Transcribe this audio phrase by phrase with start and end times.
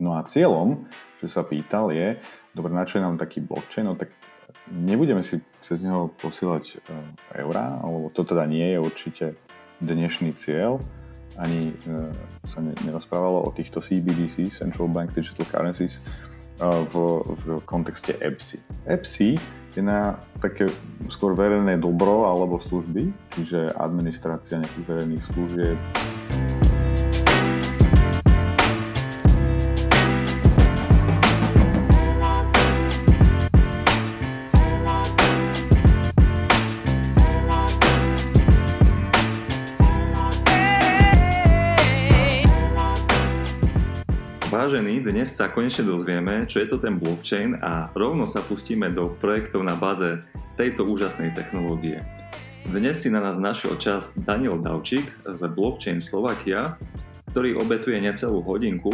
[0.00, 0.88] No a cieľom,
[1.20, 2.16] že sa pýtal, je,
[2.56, 4.08] dobre, na čo je nám taký blockchain, no tak
[4.72, 7.04] nebudeme si cez neho posielať uh,
[7.36, 9.24] eurá, alebo to teda nie je určite
[9.84, 10.80] dnešný cieľ,
[11.36, 12.08] ani uh,
[12.48, 16.00] sa ne, nerozprávalo o týchto CBDC, Central Bank Digital Currencies,
[16.64, 18.88] uh, v, v kontexte EPSI.
[18.88, 19.30] EPSI
[19.76, 20.66] je na také
[21.12, 25.78] skôr verejné dobro alebo služby, čiže administrácia nejakých verejných služieb.
[45.00, 49.64] Dnes sa konečne dozvieme, čo je to ten blockchain a rovno sa pustíme do projektov
[49.64, 50.20] na baze
[50.60, 52.04] tejto úžasnej technológie.
[52.68, 56.76] Dnes si na nás našiel čas Daniel Davčík z Blockchain Slovakia,
[57.32, 58.92] ktorý obetuje necelú hodinku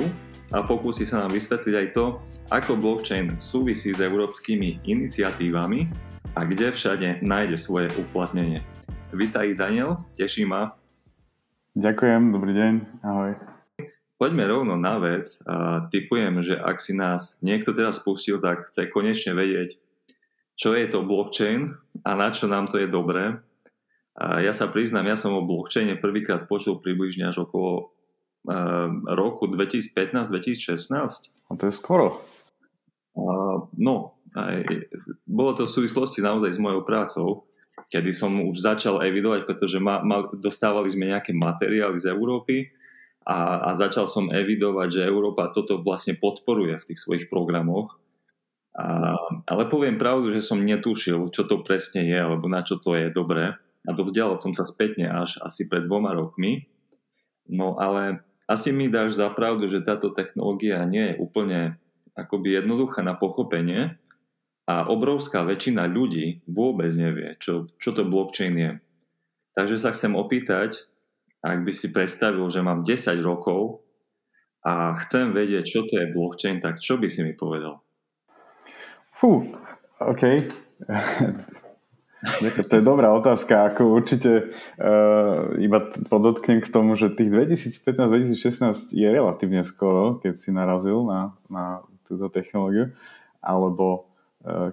[0.54, 2.22] a pokúsi sa nám vysvetliť aj to,
[2.54, 5.90] ako blockchain súvisí s európskymi iniciatívami
[6.38, 8.62] a kde všade nájde svoje uplatnenie.
[9.10, 10.70] Vítaj Daniel, teší ma.
[11.74, 13.55] Ďakujem, dobrý deň, ahoj.
[14.16, 15.28] Poďme rovno na vec.
[15.92, 19.76] typujem, že ak si nás niekto teraz pustil, tak chce konečne vedieť,
[20.56, 23.36] čo je to blockchain a na čo nám to je dobré.
[24.16, 27.92] A ja sa priznám, ja som o blockchaine prvýkrát počul približne až okolo
[28.48, 30.88] uh, roku 2015-2016.
[31.28, 32.16] A to je skoro.
[33.12, 34.64] Uh, no, aj,
[35.28, 37.28] bolo to v súvislosti naozaj s mojou prácou,
[37.92, 42.72] kedy som už začal evidovať, pretože ma, ma, dostávali sme nejaké materiály z Európy
[43.26, 47.98] a, a začal som evidovať, že Európa toto vlastne podporuje v tých svojich programoch.
[48.78, 49.18] A,
[49.50, 53.10] ale poviem pravdu, že som netušil, čo to presne je, alebo na čo to je
[53.10, 53.58] dobré.
[53.82, 56.70] A dovzdialal som sa spätne až asi pred dvoma rokmi.
[57.50, 61.60] No ale asi mi dáš za pravdu, že táto technológia nie je úplne
[62.14, 63.98] akoby jednoduchá na pochopenie
[64.70, 68.72] a obrovská väčšina ľudí vôbec nevie, čo, čo to blockchain je.
[69.54, 70.86] Takže sa chcem opýtať,
[71.52, 73.86] ak by si predstavil, že mám 10 rokov
[74.66, 77.78] a chcem vedieť, čo to je blockchain, tak čo by si mi povedal?
[79.14, 79.46] Fú,
[80.02, 80.22] OK.
[82.66, 89.08] to je dobrá otázka, ako určite uh, iba podotknem k tomu, že tých 2015-2016 je
[89.08, 92.90] relatívne skoro, keď si narazil na, na túto technológiu,
[93.38, 94.15] alebo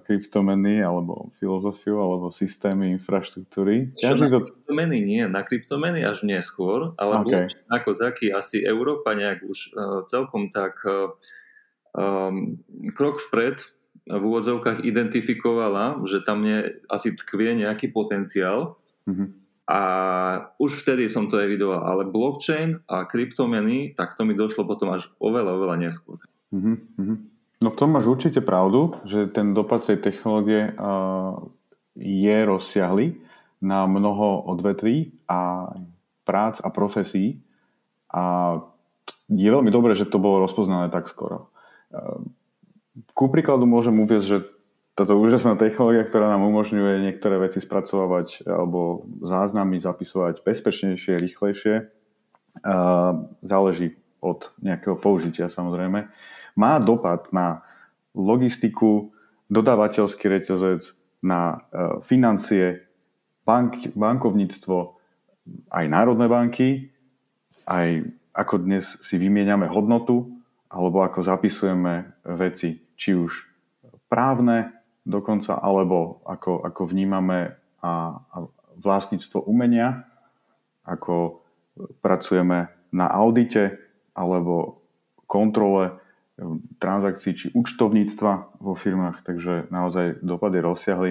[0.06, 3.90] kryptomeny alebo filozofiu alebo systémy infraštruktúry.
[3.98, 4.46] Čo na to...
[4.46, 7.50] kryptomeny nie, na kryptomeny až neskôr, ale okay.
[7.66, 11.10] ako taký asi Európa nejak už uh, celkom tak uh,
[11.98, 12.62] um,
[12.94, 13.66] krok vpred
[14.04, 18.76] v úvodzovkách identifikovala, že tam je asi tkvie nejaký potenciál
[19.08, 19.28] mm-hmm.
[19.66, 19.80] a
[20.60, 25.08] už vtedy som to evidoval, ale blockchain a kryptomeny, tak to mi došlo potom až
[25.18, 26.20] oveľa, oveľa neskôr.
[26.52, 27.33] Mm-hmm.
[27.62, 30.74] No v tom máš určite pravdu, že ten dopad tej technológie
[31.94, 33.22] je rozsiahly
[33.62, 35.72] na mnoho odvetví a
[36.26, 37.40] prác a profesí
[38.10, 38.58] a
[39.28, 41.48] je veľmi dobré, že to bolo rozpoznané tak skoro.
[43.16, 44.38] Ku príkladu môžem uvieť, že
[44.94, 51.74] táto úžasná technológia, ktorá nám umožňuje niektoré veci spracovávať alebo záznamy zapisovať bezpečnejšie, rýchlejšie,
[53.42, 56.08] záleží od nejakého použitia samozrejme
[56.54, 57.62] má dopad na
[58.14, 59.10] logistiku,
[59.50, 60.94] dodávateľský reťazec,
[61.24, 62.84] na e, financie,
[63.48, 64.76] bank, bankovníctvo,
[65.72, 66.68] aj národné banky,
[67.64, 68.04] aj
[68.36, 70.28] ako dnes si vymieňame hodnotu,
[70.68, 73.46] alebo ako zapisujeme veci, či už
[74.10, 74.74] právne
[75.06, 78.36] dokonca, alebo ako, ako vnímame a, a
[78.80, 80.02] vlastníctvo umenia,
[80.84, 81.44] ako
[82.02, 83.74] pracujeme na audite
[84.14, 84.82] alebo
[85.26, 85.98] kontrole
[86.82, 91.10] transakcií či účtovníctva vo firmách, takže naozaj dopady rozsiahli.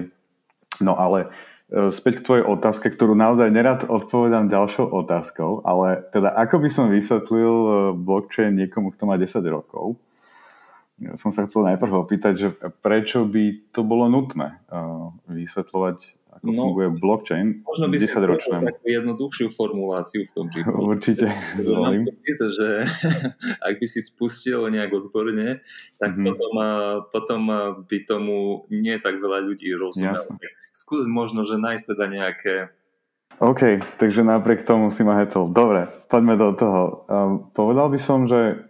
[0.84, 1.32] No ale
[1.72, 6.70] e, späť k tvojej otázke, ktorú naozaj nerad odpovedám ďalšou otázkou, ale teda ako by
[6.70, 9.96] som vysvetlil e, blockchain niekomu, kto má 10 rokov,
[11.18, 12.48] som sa chcel najprv opýtať, že
[12.84, 14.78] prečo by to bolo nutné e,
[15.32, 17.48] vysvetľovať ako no, funguje blockchain.
[17.62, 20.82] Možno by si takú jednoduchšiu formuláciu v tom prípade.
[20.82, 21.28] Určite,
[21.66, 22.10] zvolím.
[22.26, 22.70] že
[23.68, 25.62] ak by si spustil nejak odborne,
[26.02, 26.26] tak mm-hmm.
[26.26, 26.54] potom,
[27.14, 27.42] potom
[27.86, 30.38] by tomu nie tak veľa ľudí rozumelo.
[30.74, 32.56] Skús možno, že nájsť teda nejaké
[33.42, 35.50] OK, takže napriek tomu si ma hetol.
[35.50, 36.82] Dobre, poďme do toho.
[37.10, 38.70] Um, povedal by som, že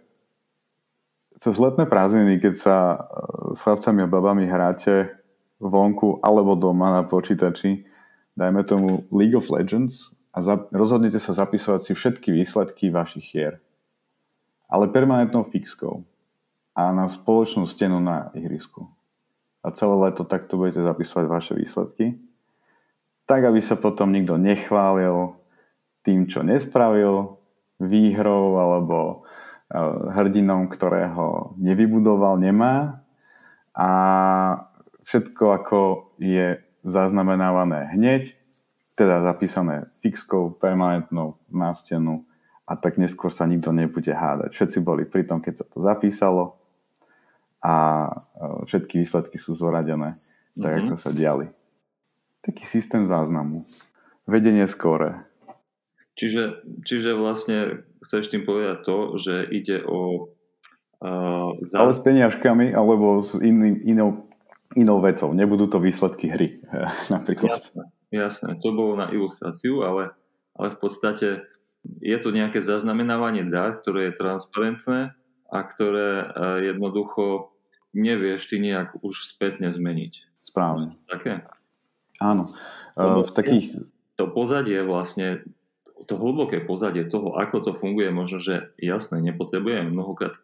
[1.36, 5.12] cez letné prázdniny, keď sa uh, s chlapcami a babami hráte
[5.64, 7.88] vonku alebo doma na počítači,
[8.36, 13.62] dajme tomu League of Legends a za, rozhodnete sa zapisovať si všetky výsledky vašich hier.
[14.68, 16.02] Ale permanentnou fixkou.
[16.74, 18.90] a na spoločnú stenu na ihrisku.
[19.62, 22.18] A celé leto takto budete zapisovať vaše výsledky.
[23.30, 25.38] Tak, aby sa potom nikto nechválil
[26.02, 27.38] tým, čo nespravil,
[27.78, 28.98] výhrou alebo
[29.70, 29.78] e,
[30.18, 33.06] hrdinom, ktorého nevybudoval, nemá.
[33.70, 33.88] A
[35.04, 35.80] všetko ako
[36.20, 38.36] je zaznamenávané hneď,
[38.94, 42.28] teda zapísané fixkou, permanentnou na stenu
[42.64, 44.52] a tak neskôr sa nikto nebude hádať.
[44.54, 46.56] Všetci boli pri tom, keď sa to zapísalo
[47.64, 50.16] a e, všetky výsledky sú zoradené
[50.54, 50.86] tak, mm-hmm.
[50.92, 51.46] ako sa diali.
[52.44, 53.64] Taký systém záznamu.
[54.28, 55.26] Vedenie skóre.
[56.14, 60.30] Čiže, čiže vlastne chceš tým povedať to, že ide o
[61.02, 61.80] uh, zás...
[61.80, 64.30] Ale s peniažkami alebo s iným, inou,
[64.74, 65.30] inou vecou.
[65.34, 66.60] Nebudú to výsledky hry
[67.10, 67.58] napríklad.
[67.58, 68.50] Jasné, jasné.
[68.60, 70.14] To bolo na ilustráciu, ale,
[70.54, 71.28] ale v podstate
[72.02, 75.14] je to nejaké zaznamenávanie dát, ktoré je transparentné
[75.48, 77.54] a ktoré uh, jednoducho
[77.94, 80.42] nevieš ty nejak už spätne zmeniť.
[80.42, 80.98] Správne.
[81.06, 81.46] Také?
[82.18, 82.50] Áno.
[82.98, 83.64] Lebo v takých...
[84.14, 85.42] To pozadie vlastne,
[86.06, 90.38] to hlboké pozadie toho, ako to funguje, možno, že jasné, nepotrebujem mnohokrát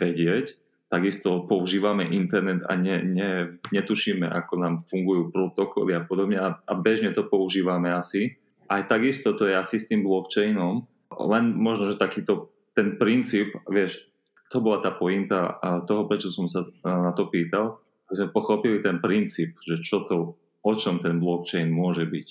[0.00, 0.56] vedieť,
[0.88, 3.30] takisto používame internet a ne, ne,
[3.72, 8.40] netušíme, ako nám fungujú protokoly a podobne a, a bežne to používame asi.
[8.68, 14.08] Aj takisto to je asi s tým blockchainom, len možno, že takýto ten princíp, vieš,
[14.48, 19.00] to bola tá pointa toho, prečo som sa na to pýtal, že sme pochopili ten
[19.04, 22.28] princíp, že čo to, o čom ten blockchain môže byť.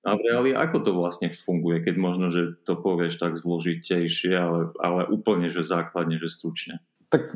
[0.00, 4.72] A v reáli ako to vlastne funguje, keď možno, že to povieš tak zložitejšie, ale,
[4.80, 6.80] ale úplne, že základne, že stručne.
[7.10, 7.34] Tak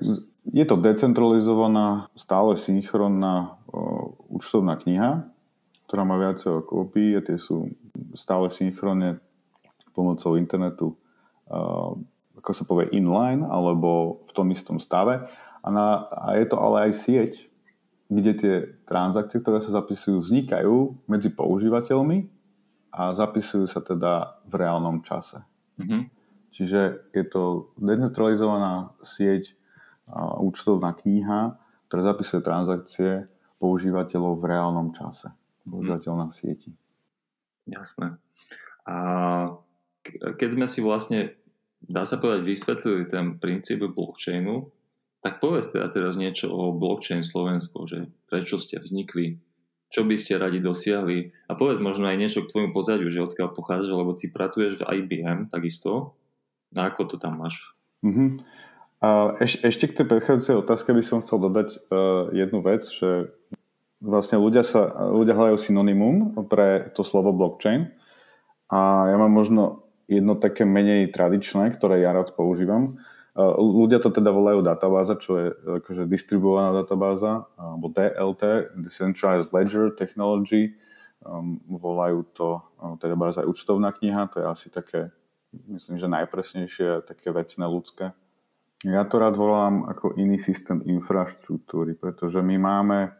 [0.54, 3.58] je to decentralizovaná, stále synchronná
[4.30, 5.26] účtovná kniha,
[5.90, 7.74] ktorá má viacero kópií a tie sú
[8.14, 9.18] stále synchronne
[9.94, 10.94] pomocou internetu
[12.44, 15.24] ako sa povie, inline alebo v tom istom stave.
[15.64, 17.32] A, na, a je to ale aj sieť,
[18.12, 18.54] kde tie
[18.84, 22.28] transakcie, ktoré sa zapisujú, vznikajú medzi používateľmi
[22.92, 25.40] a zapisujú sa teda v reálnom čase.
[25.80, 26.02] Mm-hmm.
[26.52, 29.56] Čiže je to decentralizovaná sieť,
[30.40, 31.56] účtovná kniha,
[31.88, 33.10] ktorá zapisuje transakcie
[33.58, 35.32] používateľov v reálnom čase.
[35.64, 36.72] Používateľ na sieti.
[37.64, 38.20] Jasné.
[38.84, 38.96] A
[40.12, 41.32] keď sme si vlastne
[41.88, 44.68] dá sa povedať, vysvetlili ten princíp blockchainu,
[45.24, 49.40] tak povedz teda teraz niečo o blockchain Slovensko, že prečo ste vznikli,
[49.88, 53.56] čo by ste radi dosiahli a povedz možno aj niečo k tvojmu pozadiu, že odkiaľ
[53.56, 56.16] pochádzaš, lebo ty pracuješ v IBM takisto.
[56.74, 57.62] A ako to tam máš?
[58.02, 58.36] Uh-huh.
[59.02, 63.34] A eš, ešte k tej predchádzajúcej otázke by som chcel dodať uh, jednu vec, že
[64.04, 67.88] vlastne ľudia, sa, ľudia hľadajú synonymum pre to slovo blockchain
[68.68, 72.92] a ja mám možno jedno také menej tradičné, ktoré ja rád používam.
[73.58, 75.46] Ľudia to teda volajú databáza, čo je
[75.82, 80.78] akože distribuovaná databáza, alebo DLT, Decentralized Ledger Technology.
[81.24, 82.60] Um, volajú to
[83.00, 85.08] teda aj účtovná kniha, to je asi také,
[85.72, 88.12] myslím, že najpresnejšie, také vecné ľudské.
[88.84, 93.12] Ja to rád volám ako iný systém infraštruktúry, pretože my máme uh,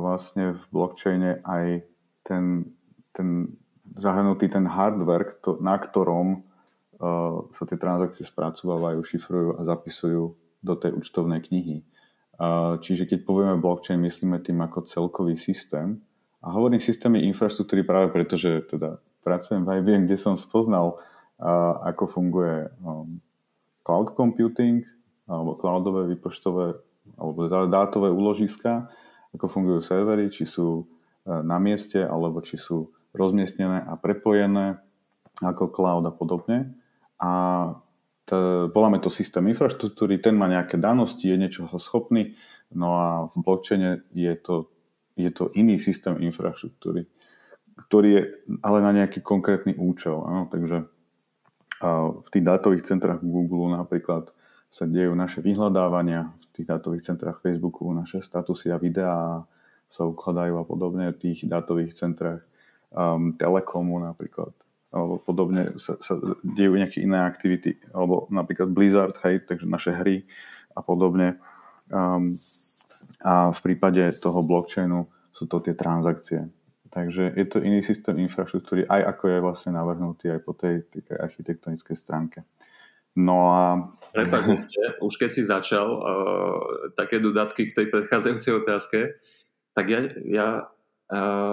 [0.00, 1.84] vlastne v blockchaine aj
[2.24, 2.72] ten,
[3.12, 3.52] ten
[4.00, 10.24] zahrnutý ten hardware, na ktorom uh, sa tie transakcie spracovávajú, šifrujú a zapisujú
[10.64, 11.84] do tej účtovnej knihy.
[12.40, 16.00] Uh, čiže keď povieme blockchain, myslíme tým ako celkový systém.
[16.40, 20.96] A hovorím systémy infraštruktúry práve preto, že teda pracujem v IBM, kde som spoznal,
[21.82, 22.70] ako funguje
[23.86, 24.82] cloud computing,
[25.30, 26.74] alebo cloudové výpočtové,
[27.14, 28.90] alebo dátové úložiska,
[29.30, 30.90] ako fungujú servery, či sú
[31.26, 34.82] na mieste, alebo či sú rozmiestnené a prepojené
[35.38, 36.74] ako cloud a podobne.
[37.22, 37.30] A
[38.26, 42.34] to, voláme to systém infraštruktúry, ten má nejaké danosti, je niečoho schopný,
[42.74, 44.66] no a v blockchaine je to,
[45.14, 47.06] je to iný systém infraštruktúry,
[47.86, 48.22] ktorý je
[48.66, 50.18] ale na nejaký konkrétny účel.
[50.26, 50.50] Áno?
[50.50, 50.90] Takže
[51.82, 54.32] a v tých dátových centrách Google napríklad
[54.72, 59.44] sa dejú naše vyhľadávania, v tých dátových centrách Facebooku naše statusy a videá
[59.86, 62.42] sa ukladajú a podobne v tých dátových centrách
[62.90, 64.50] um, Telekomu napríklad
[64.96, 70.24] alebo podobne sa, sa dejú nejaké iné aktivity, alebo napríklad Blizzard, hej, takže naše hry
[70.72, 71.36] a podobne.
[71.92, 72.32] Um,
[73.20, 75.04] a v prípade toho blockchainu
[75.34, 76.48] sú to tie transakcie.
[76.96, 81.12] Takže je to iný systém infraštruktúry, aj ako je vlastne navrhnutý aj po tej, tej
[81.12, 82.48] architektonickej stránke.
[83.20, 83.92] No a...
[84.16, 86.00] Prepačte, už keď si začal uh,
[86.96, 88.98] také dodatky k tej predchádzajúcej otázke,
[89.76, 90.48] tak ja, ja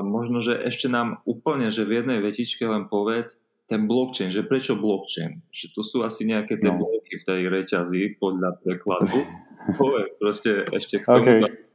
[0.01, 4.75] možno, že ešte nám úplne, že v jednej vetičke len povedz, ten blockchain, že prečo
[4.75, 5.43] blockchain?
[5.51, 6.83] Že to sú asi nejaké tie no.
[6.83, 9.23] bloky v tej reťazi podľa prekladu.
[9.79, 11.39] Povedz proste ešte k tomu.
[11.39, 11.72] Okay.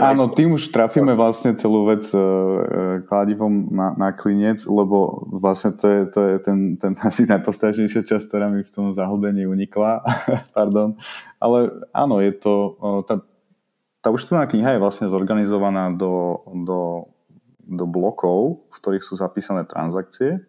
[0.00, 5.84] Áno, tým už trafíme vlastne celú vec uh, kladivom na, na klinec, lebo vlastne to
[5.84, 10.00] je, to je ten, ten asi najpostačnejšia časť, ktorá mi v tom zahlbení unikla.
[10.56, 10.96] Pardon.
[11.36, 13.20] Ale áno, je to, uh, tá,
[14.00, 17.12] tá účtovná kniha je vlastne zorganizovaná do, do,
[17.60, 20.40] do blokov, v ktorých sú zapísané transakcie.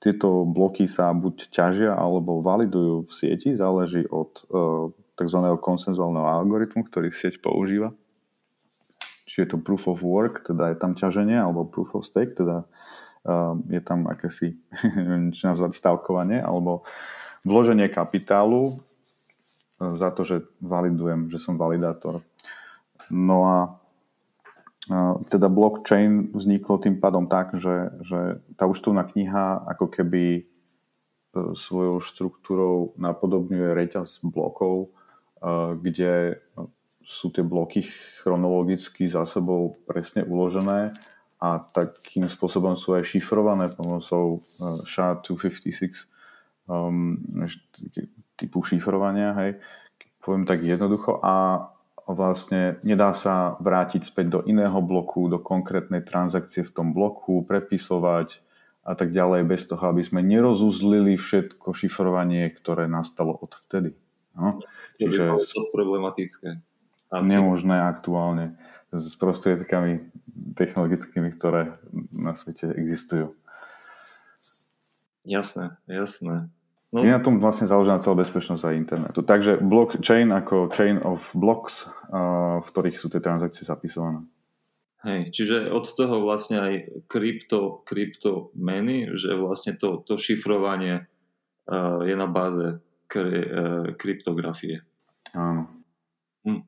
[0.00, 4.44] Tieto bloky sa buď ťažia alebo validujú v sieti, záleží od
[5.16, 5.40] tzv.
[5.56, 7.96] konsenzuálneho algoritmu, ktorý sieť používa
[9.36, 12.64] či je to proof of work, teda je tam ťaženie, alebo proof of stake, teda
[12.64, 14.56] uh, je tam akési,
[14.96, 16.88] neviem, či nazvať stavkovanie, alebo
[17.44, 22.24] vloženie kapitálu uh, za to, že validujem, že som validátor.
[23.12, 23.56] No a
[24.88, 30.48] uh, teda blockchain vzniklo tým pádom tak, že, že tá účtovná kniha ako keby
[31.36, 34.96] uh, svojou štruktúrou napodobňuje reťaz blokov,
[35.84, 36.40] kde
[37.06, 37.86] sú tie bloky
[38.20, 40.90] chronologicky za sebou presne uložené
[41.38, 46.10] a takým spôsobom sú aj šifrované pomocou uh, SHA-256
[46.66, 47.22] um,
[48.34, 49.50] typu šifrovania, hej,
[50.18, 51.66] poviem tak jednoducho a
[52.06, 58.42] vlastne nedá sa vrátiť späť do iného bloku, do konkrétnej transakcie v tom bloku, prepisovať
[58.86, 63.98] a tak ďalej, bez toho, aby sme nerozuzlili všetko šifrovanie, ktoré nastalo od vtedy.
[64.38, 64.62] No?
[65.02, 65.34] Čiže...
[65.34, 66.62] Je to problematické.
[67.10, 67.30] Asi.
[67.30, 68.58] nemožné aktuálne
[68.90, 70.10] s prostriedkami
[70.58, 71.78] technologickými, ktoré
[72.10, 73.34] na svete existujú.
[75.26, 76.50] Jasné, jasné.
[76.94, 77.02] No.
[77.02, 79.20] Je na tom vlastne založená celá bezpečnosť aj internetu.
[79.20, 81.90] Takže blockchain ako chain of blocks,
[82.62, 84.22] v ktorých sú tie transakcie zapisované.
[85.02, 86.74] Hej, čiže od toho vlastne aj
[87.10, 91.06] krypto, kryptomeny, že vlastne to, to šifrovanie
[92.06, 94.86] je na báze uh, kryptografie.
[95.34, 95.66] Áno.
[96.46, 96.62] Hm.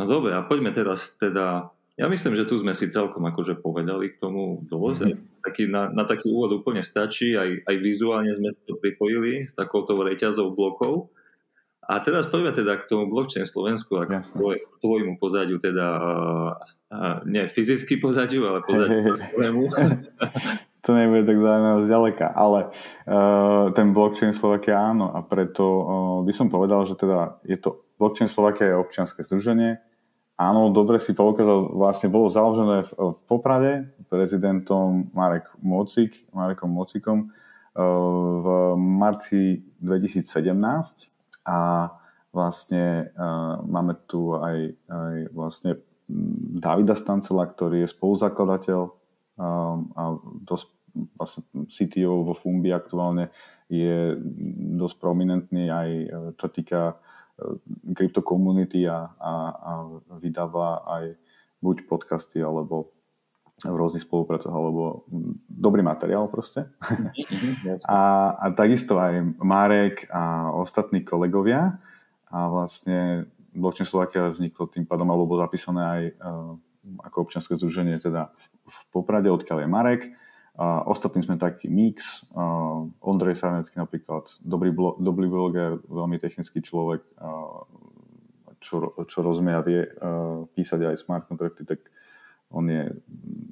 [0.00, 1.68] No dobre, a poďme teraz teda,
[2.00, 5.00] ja myslím, že tu sme si celkom akože povedali k tomu dosť.
[5.12, 5.42] Mm-hmm.
[5.44, 10.00] Taký, na, na taký úvod úplne stačí, aj, aj vizuálne sme to pripojili s takouto
[10.00, 11.12] reťazou blokov.
[11.82, 17.18] A teraz poďme teda k tomu blockchain Slovensku a k, tvoj, tvojmu pozadiu, teda uh,
[17.26, 19.62] nie fyzicky pozadiu, ale pozadiu tvojmu.
[20.86, 26.30] to nebude tak zaujímavé zďaleka, ale uh, ten blockchain Slovakia áno a preto uh, by
[26.30, 29.78] som povedal, že teda je to Blockchain Slovakia je občianske združenie.
[30.40, 33.72] Áno, dobre si poukázal, vlastne bolo založené v, v Poprade
[34.08, 37.80] prezidentom Marek Mocik, Marekom Mocikom eh,
[38.42, 38.46] v
[38.76, 40.26] marci 2017
[41.46, 41.90] a
[42.32, 45.70] vlastne uh, máme tu aj, aj vlastne
[46.56, 50.66] Davida Stancela, ktorý je spoluzakladateľ um, a dosť
[51.16, 53.32] vlastne CTO vo Fumbi aktuálne
[53.72, 54.12] je
[54.76, 55.88] dosť prominentný aj
[56.36, 57.00] čo týka
[57.94, 59.72] krypto community a, a, a
[60.18, 61.04] vydáva aj
[61.62, 62.90] buď podcasty alebo
[63.62, 65.06] v rôznych spoluprácach, alebo
[65.46, 66.66] dobrý materiál proste.
[66.82, 68.00] Mm-hmm, a,
[68.34, 71.78] a takisto aj Marek a ostatní kolegovia.
[72.32, 76.52] A vlastne Blockchain Slovakia vzniklo tým pádom, alebo bolo zapísané aj uh,
[77.06, 80.02] ako občianske združenie teda v, v Poprade, odkiaľ je Marek
[80.52, 82.28] a ostatní sme taký mix.
[82.28, 87.64] Uh, Ondrej Sarnecký napríklad, dobrý, blo- dobrý bloger, veľmi technický človek, uh,
[88.60, 91.80] čo, čo rozumie a vie uh, písať aj smart contracty, tak
[92.52, 92.92] on je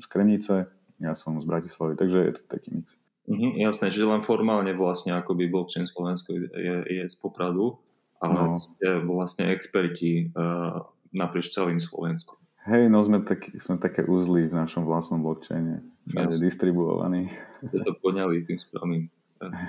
[0.04, 0.68] z Kremnice,
[1.00, 3.00] ja som z Bratislavy, takže je to taký mix.
[3.30, 7.80] Mm-hmm, jasné, že len formálne vlastne akoby blockchain Slovensko je, je z Popradu,
[8.20, 8.52] ale no.
[8.52, 10.84] ste vlastne experti uh,
[11.16, 12.36] naprieč celým Slovenskom.
[12.70, 15.82] Hej, no sme, tak, sme také uzly v našom vlastnom blockchaine.
[16.06, 16.42] Všade yes.
[16.42, 17.34] distribuovaný.
[17.66, 19.02] Ste to poňali tým správnym.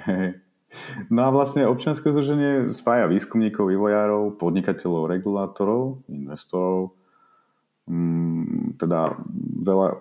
[0.06, 0.38] Hej.
[1.12, 6.96] No a vlastne občianske združenie spája výskumníkov, vývojárov, podnikateľov, regulátorov, investorov.
[7.90, 9.20] Mm, teda
[9.66, 10.00] veľa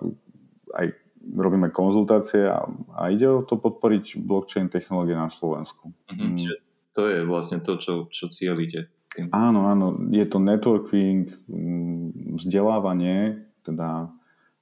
[0.77, 0.87] aj
[1.21, 5.91] robíme konzultácie a, a ide o to podporiť blockchain technológie na Slovensku.
[6.13, 6.37] Mm-hmm.
[6.39, 6.55] Čiže
[6.95, 8.91] to je vlastne to, čo, čo cieľite.
[9.19, 14.07] Áno, áno, je to networking, mm, vzdelávanie, teda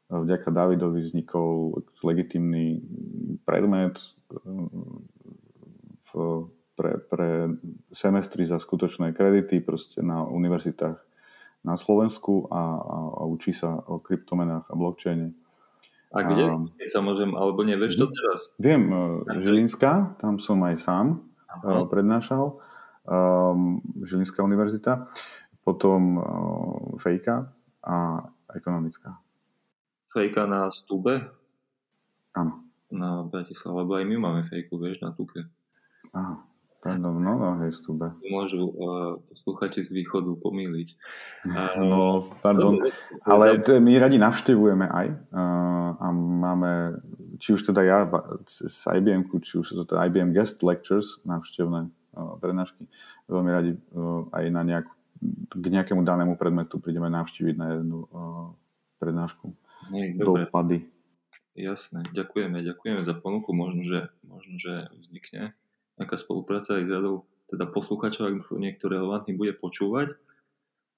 [0.09, 2.81] e, vďaka Davidovi vznikol legitimný
[3.45, 4.07] predmet e,
[6.09, 6.11] v,
[6.73, 7.31] pre, pre
[7.93, 10.97] semestry za skutočné kredity proste na univerzitách
[11.61, 15.37] na Slovensku a, a, a učí sa o kryptomenách a blockchaine.
[16.09, 16.49] A kde?
[16.49, 18.57] A, sa môžem, alebo nevieš to teraz?
[18.57, 21.07] Viem, e, Žilinská, tam som aj sám
[21.52, 21.85] Aha.
[21.85, 22.64] prednášal
[23.09, 25.09] um, Žilinská univerzita,
[25.65, 27.49] potom uh, Fejka
[27.81, 29.17] a ekonomická.
[30.12, 31.38] Fejka na Stube?
[32.37, 32.69] Áno.
[32.88, 35.45] na Bratislava, lebo aj my máme fejku, vieš, na Tuke.
[36.17, 36.41] Aha,
[36.81, 38.17] pardon, no, no, hej, stúbe.
[38.25, 40.88] Môžu uh, poslúchate z východu pomýliť.
[41.45, 42.00] Uh, no,
[42.41, 42.81] pardon,
[43.29, 46.97] ale to, my radi navštevujeme aj uh, a máme,
[47.37, 47.99] či už teda ja
[48.49, 51.93] z IBM, či už to teda IBM Guest Lectures, navštevné
[52.43, 52.85] prednášky,
[53.31, 54.93] veľmi radi uh, aj na nejakú,
[55.55, 58.53] k nejakému danému predmetu prídeme navštíviť na jednu uh,
[58.99, 59.55] prednášku.
[59.95, 60.87] Hej, Dopady.
[61.59, 63.51] Jasné, ďakujeme, ďakujeme za ponuku.
[63.51, 65.59] Možno, že, možno, že vznikne
[65.99, 70.15] nejaká spolupráca aj s radou teda posluchačov, ak to niekto relevantný bude počúvať.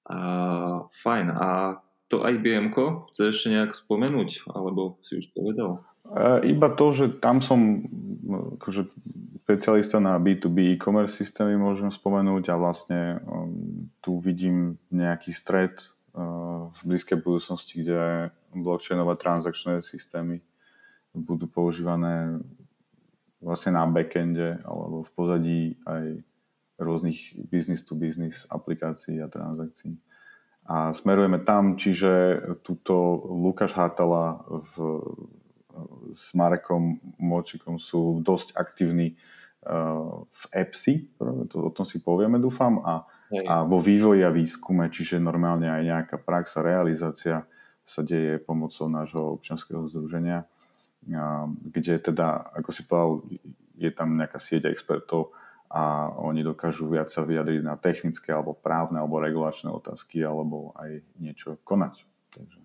[0.05, 0.19] A
[0.91, 1.27] fajn.
[1.33, 2.69] A to IBM
[3.15, 5.81] chceš ešte nejak spomenúť, alebo si už povedal?
[6.43, 7.87] Iba to, že tam som
[8.59, 8.91] akože
[9.51, 15.75] špecialista na B2B e-commerce systémy môžem spomenúť a vlastne um, tu vidím nejaký stred
[16.15, 20.39] uh, v blízkej budúcnosti, kde blockchainové transakčné systémy
[21.11, 22.39] budú používané
[23.43, 26.23] vlastne na backende alebo v pozadí aj
[26.79, 29.99] rôznych business to business aplikácií a transakcií.
[30.63, 35.03] A smerujeme tam, čiže túto Lukáš Hátala v,
[36.15, 39.40] s Marekom Močikom sú dosť aktívni uh,
[40.25, 43.05] v EPSI, to, o tom si povieme, dúfam, a,
[43.45, 47.45] a vo vývoji a výskume, čiže normálne aj nejaká prax a realizácia
[47.85, 50.49] sa deje pomocou nášho občianského združenia
[51.65, 53.25] kde teda, ako si povedal,
[53.77, 55.33] je tam nejaká sieť expertov
[55.71, 61.01] a oni dokážu viac sa vyjadriť na technické alebo právne alebo regulačné otázky alebo aj
[61.17, 62.05] niečo konať.
[62.37, 62.60] Takže.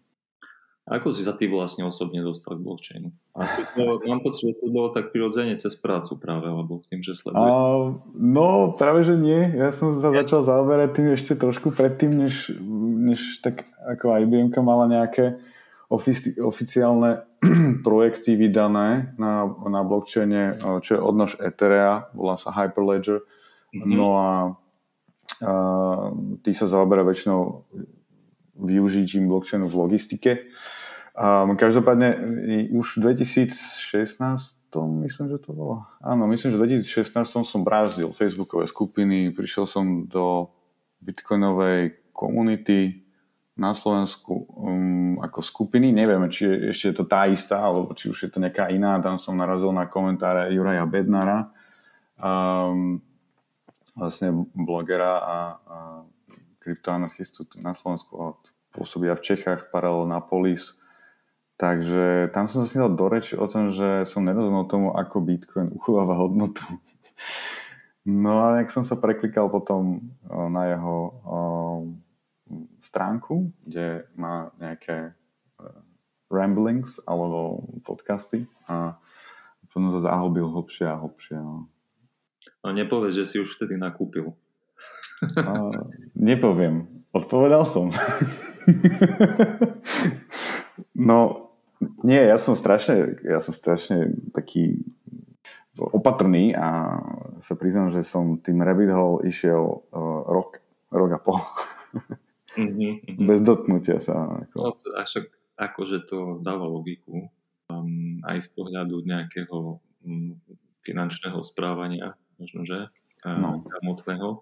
[0.87, 3.11] Ako si sa ty vlastne osobne dostal k blockchainu?
[3.35, 7.19] Asi to, mám pocit, že to bolo tak prirodzene cez prácu práve, alebo tým, že
[7.19, 7.50] sleduješ.
[7.50, 9.50] Uh, no, práve že nie.
[9.59, 12.55] Ja som sa začal zaoberať tým ešte trošku predtým, než,
[13.02, 15.43] než tak ako IBM mala nejaké
[15.90, 17.26] ofici- oficiálne
[17.87, 20.55] projekty vydané na, na blockchaine,
[20.87, 23.26] čo je odnož Etherea, volá sa Hyperledger.
[23.75, 23.90] Mm-hmm.
[23.90, 24.31] No a,
[25.43, 25.55] a
[26.47, 27.66] tí sa zaoberá väčšinou
[28.57, 30.33] využitím blockchainu v logistike.
[31.16, 32.09] A každopádne
[32.76, 33.57] už v 2016
[34.76, 35.88] myslím, že to bolo.
[36.05, 40.52] Áno, myslím, že v 2016 som brázdil facebookové skupiny, prišiel som do
[41.00, 43.07] bitcoinovej komunity,
[43.57, 45.88] na Slovensku um, ako skupiny.
[45.88, 49.00] Nevieme, či je, ešte je to tá istá, alebo či už je to nejaká iná.
[49.00, 51.48] Tam som narazil na komentáre Juraja Bednara,
[52.20, 53.00] um,
[53.96, 55.79] vlastne blogera a, a
[56.61, 58.37] kryptoanarchistu na Slovensku
[58.76, 60.76] pôsobia v Čechách, paralel na Polis.
[61.57, 65.73] Takže tam som sa dal do reči o tom, že som nerozumel tomu, ako Bitcoin
[65.73, 66.62] uchováva hodnotu.
[68.07, 71.11] No a jak som sa preklikal potom na jeho
[72.79, 75.83] stránku, kde má nejaké uh,
[76.31, 78.95] ramblings alebo podcasty a
[79.66, 81.37] potom sa zahlbil hlbšie a hlbšie.
[81.37, 81.66] No.
[82.62, 84.33] A nepovedz, že si už vtedy nakúpil.
[85.37, 86.87] Uh, nepoviem.
[87.11, 87.90] Odpovedal som.
[91.11, 91.45] no,
[91.81, 94.81] nie, ja som strašne, ja som strašne taký
[95.77, 96.99] opatrný a
[97.41, 101.41] sa priznám, že som tým rabbit hole išiel uh, rok, rok a pol.
[102.57, 103.21] Mm-hmm.
[103.29, 104.41] Bez dotknutia sa.
[104.49, 104.57] Ako.
[104.57, 104.73] No,
[105.05, 105.29] však
[105.61, 107.29] akože to dáva logiku
[107.69, 110.41] um, aj z pohľadu nejakého um,
[110.81, 112.89] finančného správania, možno že,
[113.29, 113.61] uh, no.
[113.61, 114.41] gramotného.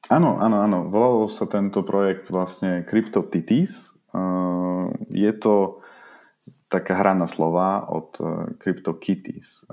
[0.07, 0.79] Áno, áno, áno.
[0.87, 3.91] Volalo sa tento projekt vlastne Crypto Titis.
[4.09, 5.83] Uh, je to
[6.71, 9.67] taká hra na slova od uh, CryptoKitties.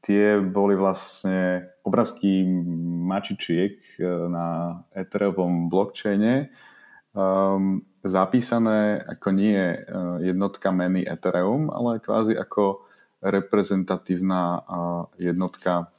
[0.00, 2.48] Tie boli vlastne obrázky
[3.04, 6.48] mačičiek e, na Ethereum blockchaine
[8.00, 9.78] zapísané ako nie e,
[10.24, 12.86] jednotka meny Ethereum, ale kvázi ako
[13.20, 14.64] reprezentatívna
[15.20, 15.92] jednotka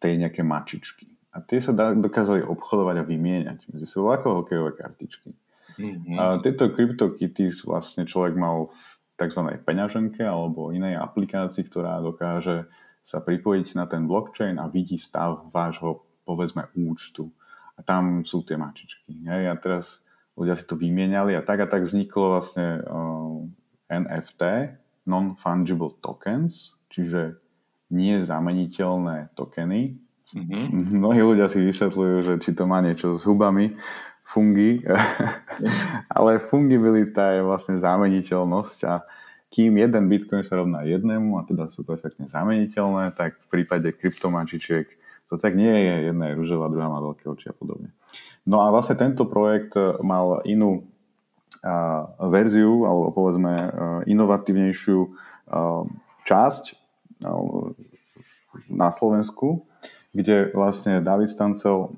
[0.00, 1.08] tej nejaké mačičky.
[1.36, 5.36] A tie sa dokázali obchodovať a vymieňať medzi sebou ako hokejové kartičky.
[5.78, 6.16] Mm-hmm.
[6.18, 8.82] A tieto CryptoKitties vlastne človek mal v
[9.20, 9.42] tzv.
[9.62, 12.66] peňaženke alebo inej aplikácii, ktorá dokáže
[13.04, 17.30] sa pripojiť na ten blockchain a vidí stav vášho, povedzme, účtu.
[17.78, 19.22] A tam sú tie mačičky.
[19.22, 19.42] Hej?
[19.48, 20.02] A teraz
[20.34, 23.46] ľudia si to vymieniali a tak a tak vzniklo vlastne uh,
[23.88, 24.42] NFT,
[25.08, 27.40] Non-Fungible Tokens, čiže
[27.88, 29.96] nie zameniteľné tokeny.
[30.36, 30.92] Mm-hmm.
[30.92, 33.72] Mnohí ľudia si vysvetľujú, že či to má niečo s hubami,
[34.28, 34.84] fungy,
[36.16, 39.00] ale fungibilita je vlastne zameniteľnosť a
[39.48, 44.84] kým jeden bitcoin sa rovná jednému a teda sú perfektne zameniteľné, tak v prípade kryptomačičiek
[45.28, 46.12] to tak nie je.
[46.12, 47.92] Jedna je rúžová, druhá má veľké oči a podobne.
[48.44, 50.88] No a vlastne tento projekt mal inú
[52.18, 53.54] verziu, alebo povedzme
[54.06, 54.98] inovatívnejšiu
[56.24, 56.64] časť
[58.68, 59.66] na Slovensku,
[60.14, 61.92] kde vlastne David Stancel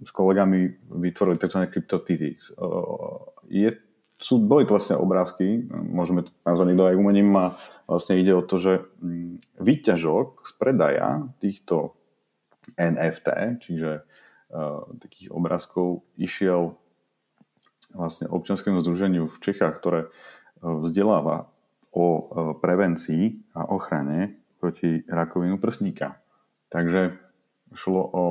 [0.00, 1.68] s kolegami vytvorili tzv.
[1.68, 2.56] CryptoTitties.
[3.50, 3.70] Je
[4.20, 7.56] sú, boli to vlastne obrázky, môžeme to nazvať niekto aj umením a
[7.88, 8.84] vlastne ide o to, že
[9.56, 11.96] výťažok z predaja týchto
[12.76, 13.28] NFT,
[13.64, 14.04] čiže
[15.00, 16.76] takých obrázkov, išiel
[17.94, 21.50] vlastne občianskému združeniu v Čechách, ktoré uh, vzdeláva
[21.90, 22.20] o uh,
[22.58, 26.20] prevencii a ochrane proti rakovinu prsníka.
[26.70, 27.18] Takže
[27.74, 28.24] šlo o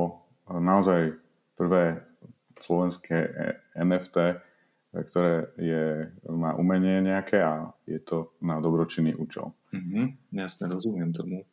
[0.47, 1.17] naozaj
[1.57, 2.05] prvé
[2.61, 3.33] slovenské
[3.75, 4.39] NFT
[4.89, 9.53] ktoré je, má umenie nejaké a je to na dobročinný účel.
[9.69, 11.45] Mm-hmm, jasne, rozumiem tomu.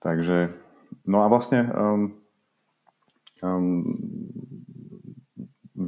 [0.00, 0.56] Takže,
[1.04, 2.16] no a vlastne um,
[3.44, 3.84] um,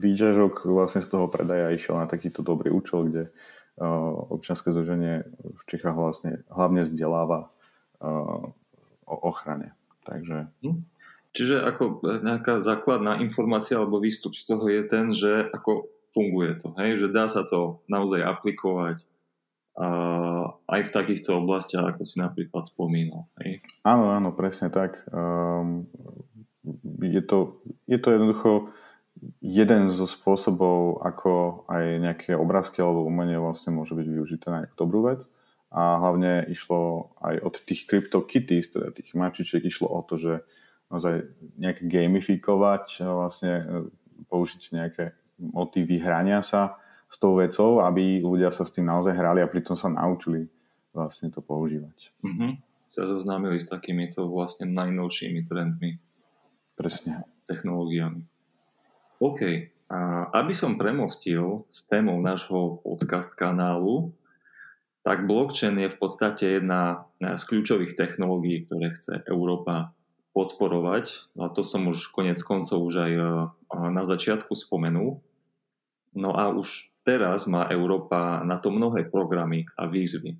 [0.02, 5.62] výťažok vlastne z toho predaja išiel na takýto dobrý účel, kde uh, občianske združenie v
[5.70, 7.48] Čechách vlastne hlavne vzdeláva
[8.02, 8.50] uh,
[9.06, 9.78] o ochrane.
[10.02, 10.50] Takže...
[10.66, 10.82] Mm.
[11.32, 16.76] Čiže ako nejaká základná informácia alebo výstup z toho je ten, že ako funguje to,
[16.76, 17.00] hej?
[17.00, 19.00] že dá sa to naozaj aplikovať
[19.72, 19.88] a
[20.68, 23.24] aj v takýchto oblastiach, ako si napríklad spomínal.
[23.40, 23.64] Hej?
[23.88, 25.00] Áno, áno, presne tak.
[25.08, 25.88] Um,
[27.00, 28.68] je, to, je to jednoducho
[29.38, 34.76] jeden zo spôsobov, ako aj nejaké obrázky alebo umenie vlastne môže byť využité na nejakú
[34.78, 35.26] dobrú vec.
[35.72, 40.44] A hlavne išlo aj od tých CryptoKitties, teda tých mačičiek, išlo o to, že
[40.92, 41.24] naozaj
[41.56, 43.64] nejaké gamifikovať, vlastne e,
[44.28, 46.76] použiť nejaké motívy hrania sa
[47.08, 50.44] s tou vecou, aby ľudia sa s tým naozaj hrali a pritom sa naučili
[50.92, 52.12] vlastne to používať.
[52.20, 52.52] Mm-hmm.
[52.92, 55.96] Sa zoznámili s takýmito vlastne najnovšími trendmi.
[56.76, 57.24] Presne.
[57.48, 58.32] Technológiami.
[59.22, 59.70] OK.
[59.87, 64.11] A aby som premostil s témou nášho podcast kanálu,
[65.06, 69.94] tak blockchain je v podstate jedna z kľúčových technológií, ktoré chce Európa
[70.35, 71.38] podporovať.
[71.38, 73.12] A to som už konec koncov už aj
[73.94, 75.22] na začiatku spomenul.
[76.18, 80.35] No a už teraz má Európa na to mnohé programy a výzvy.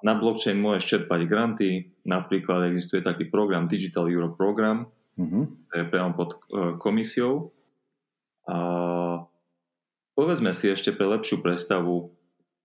[0.00, 4.88] Na blockchain môžeš čerpať granty, napríklad existuje taký program Digital Europe Program,
[5.18, 5.44] mm-hmm.
[5.68, 6.36] to je priamo pod e,
[6.78, 7.52] komisiou.
[8.48, 8.58] A
[10.18, 12.10] povedzme si ešte pre lepšiu predstavu,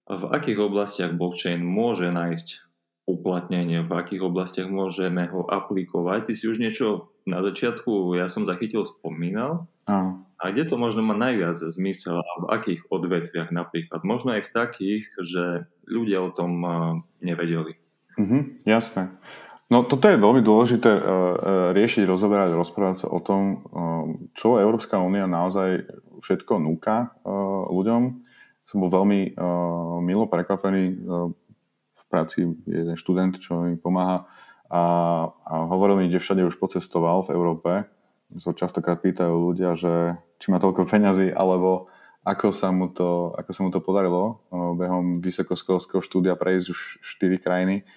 [0.08, 2.68] v akých oblastiach blockchain môže nájsť
[3.08, 6.32] uplatnenie, v akých oblastiach môžeme ho aplikovať.
[6.32, 9.68] Ty si už niečo na začiatku, ja som zachytil, spomínal.
[9.88, 10.28] Áno.
[10.38, 14.06] A kde to možno má najviac zmysel a v akých odvetviach napríklad?
[14.06, 15.44] Možno aj v takých, že
[15.88, 16.62] ľudia o tom
[17.24, 17.80] nevedeli.
[18.20, 19.16] Mhm, jasné.
[19.68, 21.02] No toto je veľmi dôležité uh,
[21.76, 25.84] riešiť, rozoberať, rozprávať sa o tom, uh, čo Európska únia naozaj
[26.24, 27.14] všetko núka
[27.70, 28.02] ľuďom.
[28.64, 30.84] Som bol veľmi uh, milo prekvapený.
[31.98, 34.24] V práci jeden študent, čo mi pomáha
[34.72, 34.84] a,
[35.32, 37.72] a hovoril mi, kde všade už pocestoval v Európe
[38.36, 41.88] sa častokrát pýtajú ľudia, že či má toľko peňazí, alebo
[42.28, 46.80] ako sa mu to, ako sa mu to podarilo behom vysokoškolského štúdia prejsť už
[47.24, 47.88] 4 krajiny,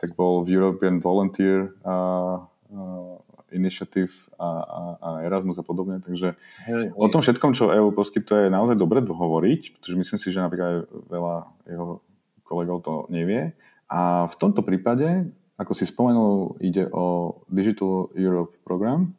[0.00, 2.40] tak bol v European Volunteer uh,
[2.72, 3.20] uh,
[3.52, 5.98] Initiative a, a, a Erasmus a podobne.
[6.00, 6.86] Takže hej, hej.
[6.94, 10.86] o tom všetkom, čo EU poskytuje, je naozaj dobre hovoriť, pretože myslím si, že napríklad
[11.10, 11.36] veľa
[11.66, 12.00] jeho
[12.46, 13.52] kolegov to nevie.
[13.90, 19.18] A v tomto prípade, ako si spomenul, ide o Digital Europe program,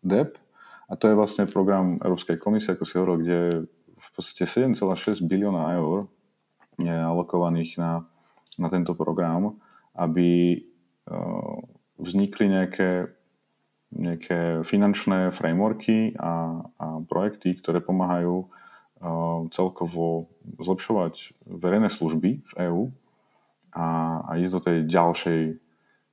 [0.00, 0.40] DEP.
[0.88, 3.38] A to je vlastne program Európskej komisie, ako si hovoril, kde
[4.00, 6.08] v podstate 7,6 bilióna eur
[6.80, 8.08] je alokovaných na,
[8.56, 9.60] na tento program,
[9.98, 10.62] aby
[11.10, 11.58] uh,
[11.98, 13.10] vznikli nejaké,
[13.90, 20.30] nejaké finančné frameworky a, a projekty, ktoré pomáhajú uh, celkovo
[20.62, 22.82] zlepšovať verejné služby v EÚ
[23.74, 25.40] a, a ísť do tej ďalšej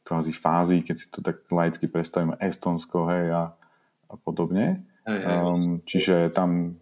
[0.06, 3.43] kvázi fázy, keď si to tak laicky predstavíme, Estonsko, hej, a,
[4.10, 4.86] a podobne.
[5.06, 5.38] Hej, hej.
[5.41, 6.78] Um, čiže tam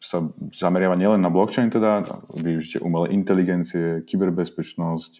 [0.00, 2.04] sa zameriava nielen na blockchain, teda
[2.36, 5.12] využitie umelej inteligencie, kyberbezpečnosť,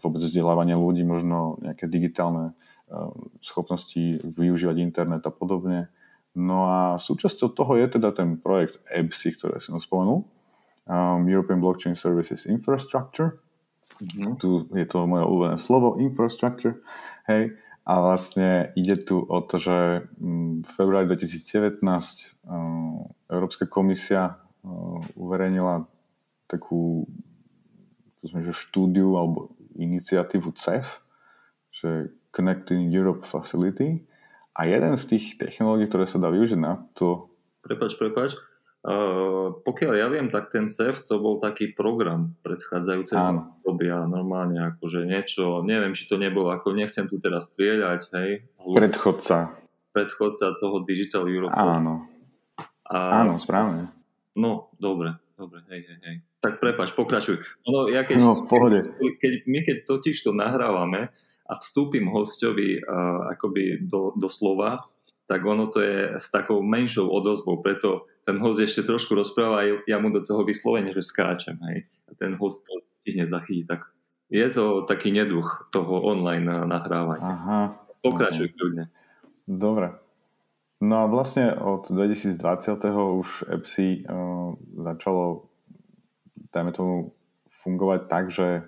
[0.00, 2.52] vôbec vzdelávanie ľudí, možno nejaké digitálne
[3.40, 5.90] schopnosti využívať internet a podobne.
[6.36, 10.28] No a súčasťou toho je teda ten projekt EBSI, ktorý som spomenul,
[10.84, 13.40] um, European Blockchain Services Infrastructure,
[13.96, 14.36] Mm-hmm.
[14.36, 16.76] Tu je to moje obľúbené slovo, infrastructure.
[17.30, 17.56] Hej.
[17.88, 25.00] A vlastne ide tu o to, že mm, v februári 2019 uh, Európska komisia uh,
[25.16, 25.88] uverejnila
[26.44, 27.08] takú
[28.28, 31.02] sme, že štúdiu alebo iniciatívu CEF,
[31.70, 34.04] že Connecting Europe Facility.
[34.56, 37.28] A jeden z tých technológií, ktoré sa dá využiť na to...
[37.60, 38.32] Prepač, prepač.
[38.86, 43.18] Uh, pokiaľ ja viem, tak ten CEF to bol taký program predchádzajúcej
[43.66, 48.46] doby a normálne akože niečo, neviem, či to nebolo, ako nechcem tu teraz strieľať, hej.
[48.62, 49.58] Predchodca.
[49.90, 51.50] Predchodca toho Digital Europe.
[51.50, 52.06] Áno.
[52.86, 53.90] A, Áno, správne.
[54.38, 56.16] No, dobre, dobre, hej, hej, hej.
[56.40, 57.38] Tak prepač, pokračuj.
[57.68, 58.80] No, ja keď, no, pohode.
[58.82, 61.12] Keď, keď, my keď totiž to nahrávame
[61.46, 64.82] a vstúpim hostovi uh, akoby do, do slova,
[65.26, 69.66] tak ono to je s takou menšou odozvou, preto ten host ešte trošku rozpráva a
[69.86, 71.58] ja mu do toho vyslovene, že skáčem.
[71.70, 71.86] Hej.
[72.06, 73.66] A ten host to stihne zachytiť.
[73.66, 73.90] Tak
[74.30, 77.22] je to taký neduch toho online nahrávania.
[77.22, 77.58] Aha.
[78.02, 78.90] Pokračuj kľudne.
[79.46, 80.05] Dobre.
[80.76, 82.36] No a vlastne od 2020.
[82.92, 85.48] už EPSI uh, začalo
[86.56, 86.94] dajme tomu
[87.60, 88.64] fungovať tak, že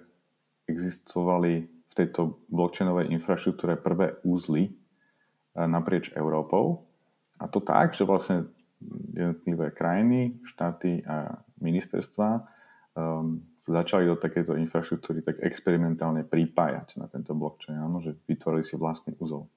[0.68, 4.76] existovali v tejto blockchainovej infraštruktúre prvé úzly,
[5.56, 6.84] naprieč Európou.
[7.40, 8.52] A to tak, že vlastne
[9.16, 12.28] jednotlivé krajiny, štáty a ministerstva
[12.94, 18.78] um, začali do takéto infraštruktúry tak experimentálne pripájať na tento blockchain, áno, že vytvorili si
[18.78, 19.50] vlastný úzol.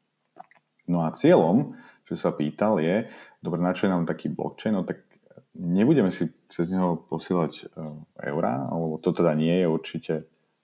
[0.90, 1.78] No a cieľom,
[2.12, 3.08] čo sa pýtal, je,
[3.40, 5.08] dobre, na čo je nám taký blockchain, no tak
[5.56, 7.88] nebudeme si cez neho posielať uh,
[8.20, 10.14] eurá, alebo to teda nie je určite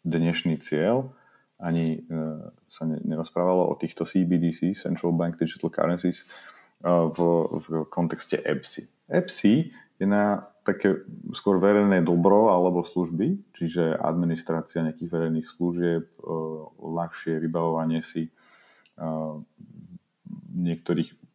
[0.03, 1.15] dnešný cieľ,
[1.55, 6.27] ani uh, sa ne, nerozprávalo o týchto CBDC, Central Bank Digital Currencies,
[6.83, 7.19] uh, v,
[7.55, 9.07] v kontexte EPSI.
[9.07, 9.55] EPSI
[9.97, 16.05] je na také skôr verejné dobro alebo služby, čiže administrácia nejakých verejných služieb,
[16.77, 18.29] ľahšie vybavovanie si
[20.53, 21.26] niektorých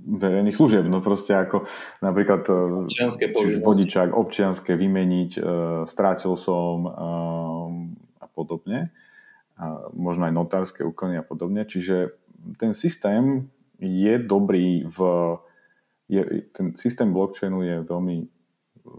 [0.00, 1.68] verejných služieb, no proste ako
[2.00, 2.48] napríklad
[2.88, 5.44] občianské vodičák, občianské vymeniť, uh,
[5.84, 6.94] strátil som uh,
[8.20, 8.90] a podobne
[9.60, 11.68] a možno aj notárske úkony a podobne.
[11.68, 12.16] Čiže
[12.56, 14.98] ten systém je dobrý v...
[16.10, 18.16] Je, ten systém blockchainu je veľmi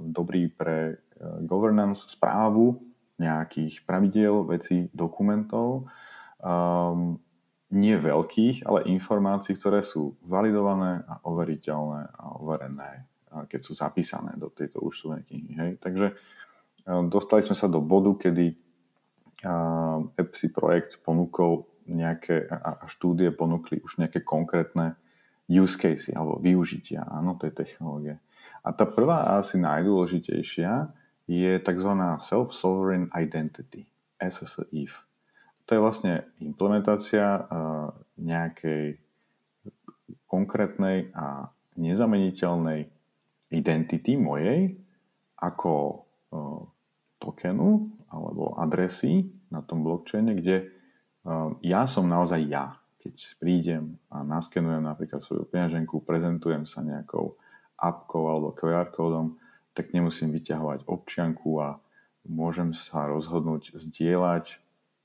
[0.07, 0.95] dobrý pre e,
[1.43, 2.79] governance, správu
[3.19, 5.91] nejakých pravidiel, vecí, dokumentov.
[6.39, 7.19] Um,
[7.71, 13.07] nie veľkých, ale informácií, ktoré sú validované a overiteľné a overené,
[13.47, 15.51] keď sú zapísané do tejto účtovnej knihy.
[15.55, 15.71] Hej.
[15.79, 16.13] Takže e,
[17.07, 18.59] dostali sme sa do bodu, kedy
[20.21, 24.93] EPSI projekt ponúkol nejaké, a štúdie ponúkli už nejaké konkrétne
[25.49, 28.21] use case alebo využitia áno, tej technológie.
[28.61, 30.93] A tá prvá asi najdôležitejšia
[31.25, 31.91] je tzv.
[32.21, 33.89] Self-Sovereign Identity,
[34.21, 35.01] SSIF.
[35.71, 37.47] To je vlastne implementácia
[38.19, 38.99] nejakej
[40.27, 41.47] konkrétnej a
[41.79, 42.91] nezameniteľnej
[43.55, 44.75] identity mojej
[45.39, 46.03] ako
[47.23, 52.75] tokenu alebo adresy na tom blockchaine, kde uh, ja som naozaj ja.
[52.99, 57.39] Keď prídem a naskenujem napríklad svoju peňaženku, prezentujem sa nejakou
[57.79, 59.39] appkou alebo QR kódom,
[59.71, 61.79] tak nemusím vyťahovať občianku a
[62.27, 64.59] môžem sa rozhodnúť zdieľať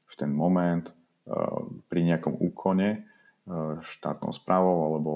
[0.07, 5.13] v ten moment uh, pri nejakom úkone uh, štátnou správou alebo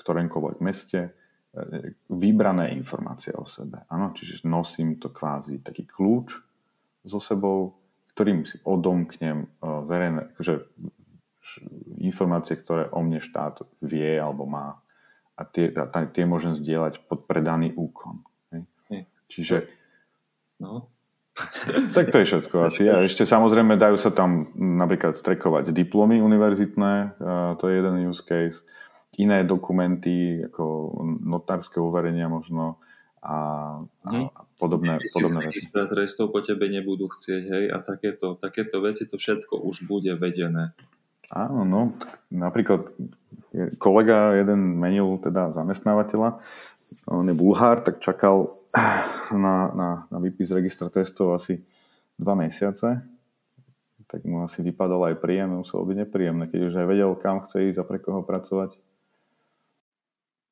[0.00, 1.12] ktorémkoľvek meste
[2.08, 3.84] vybrané informácie o sebe.
[3.92, 6.32] Áno, čiže nosím to kvázi taký kľúč
[7.04, 7.76] so sebou,
[8.16, 10.54] ktorým si odomknem verejné, akože
[12.00, 14.80] informácie, ktoré o mne štát vie alebo má
[15.36, 18.24] a tie, a tie môžem zdieľať pod predaný úkon.
[18.88, 19.04] Hej?
[19.28, 19.56] Čiže
[20.62, 20.88] no.
[21.96, 22.82] tak to je všetko asi.
[22.92, 27.16] A ešte samozrejme dajú sa tam napríklad trekovať diplomy univerzitné,
[27.56, 28.64] to je jeden use case,
[29.16, 30.92] iné dokumenty, ako
[31.24, 32.80] notárske uverenia možno
[33.22, 33.36] a,
[34.02, 35.70] a, a podobné, Keď podobné veci.
[35.70, 40.74] trestov po tebe nebudú chcieť, hej, a takéto, takéto veci, to všetko už bude vedené.
[41.32, 41.96] Áno, no,
[42.28, 42.92] napríklad
[43.80, 46.44] kolega jeden menil teda zamestnávateľa,
[47.08, 48.50] on je Bulhár, tak čakal
[49.32, 51.62] na, na, na výpis registra testov asi
[52.18, 53.02] dva mesiace,
[54.06, 57.72] tak mu asi vypadal aj príjem, muselo byť nepríjemné, keď už aj vedel, kam chce
[57.72, 58.76] ísť a pre koho pracovať.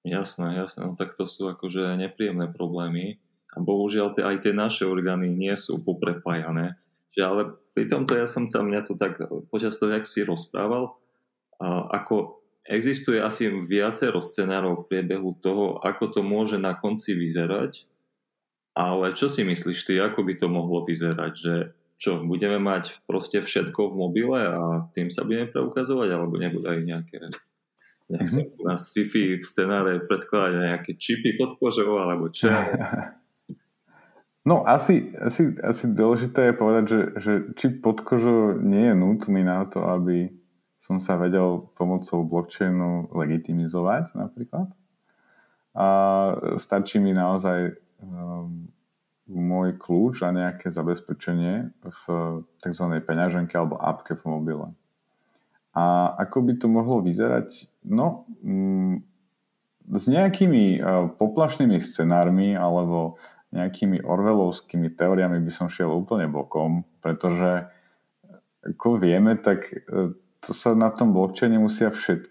[0.01, 3.21] Jasné, jasné, no tak to sú akože nepríjemné problémy
[3.53, 6.81] a bohužiaľ aj tie naše orgány nie sú poprepájané.
[7.13, 7.43] Že ale
[7.77, 9.21] pri tomto ja som sa, mňa to tak
[9.53, 10.97] počas toho, jak si rozprával,
[11.93, 12.40] ako
[12.71, 17.85] existuje asi viacero scenárov v priebehu toho, ako to môže na konci vyzerať,
[18.79, 21.55] ale čo si myslíš ty, ako by to mohlo vyzerať, že
[22.01, 26.81] čo, budeme mať proste všetko v mobile a tým sa budeme preukazovať, alebo nebudú aj
[26.81, 27.17] nejaké
[28.11, 28.67] nejak mm-hmm.
[28.67, 32.51] na sci-fi scenáre predkladať nejaké čipy pod kožou, alebo čo?
[34.41, 39.45] No asi, asi, asi dôležité je povedať, že, že čip pod kožou nie je nutný
[39.45, 40.33] na to, aby
[40.81, 44.73] som sa vedel pomocou blockchainu legitimizovať napríklad.
[45.77, 45.87] A
[46.57, 48.67] stačí mi naozaj um,
[49.31, 52.03] môj kľúč a nejaké zabezpečenie v
[52.59, 52.87] tzv.
[53.07, 54.67] peňaženke alebo appke v mobile.
[55.71, 57.71] A ako by to mohlo vyzerať?
[57.87, 59.07] No, mm,
[59.95, 63.21] s nejakými uh, poplašnými scenármi alebo
[63.55, 67.71] nejakými orvelovskými teóriami by som šiel úplne bokom, pretože
[68.67, 70.11] ako vieme, tak uh,
[70.41, 72.29] to sa na tom blockchaine musia všet,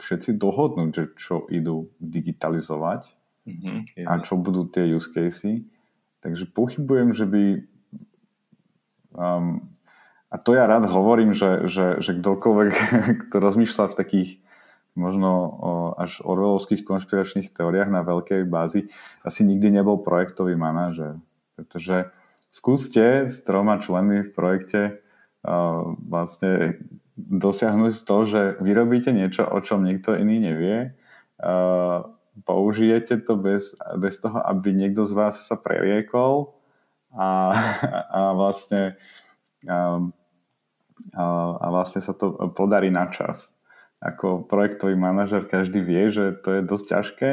[0.00, 3.12] všetci dohodnúť, že čo idú digitalizovať
[3.48, 5.68] mm-hmm, a čo budú tie use casey.
[6.20, 7.42] Takže pochybujem, že by...
[9.16, 9.72] Um,
[10.30, 12.72] a to ja rád hovorím, že, že, že kdokoľvek,
[13.28, 14.30] kto rozmýšľa v takých
[14.98, 15.50] možno o,
[15.96, 18.90] až orwellovských konšpiračných teóriách na veľkej bázi,
[19.22, 21.18] asi nikdy nebol projektový manažer.
[21.54, 22.10] Pretože
[22.50, 24.82] skúste s troma členmi v projekte
[25.46, 26.82] uh, vlastne
[27.28, 30.96] dosiahnuť to, že vyrobíte niečo, o čom nikto iný nevie,
[31.40, 32.08] uh,
[32.44, 36.56] použijete to bez, bez toho, aby niekto z vás sa preriekol
[37.12, 37.52] a,
[38.18, 38.96] a vlastne
[39.66, 40.00] a,
[41.14, 41.24] a,
[41.58, 43.52] a vlastne sa to podarí na čas.
[44.00, 47.30] Ako projektový manažer každý vie, že to je dosť ťažké.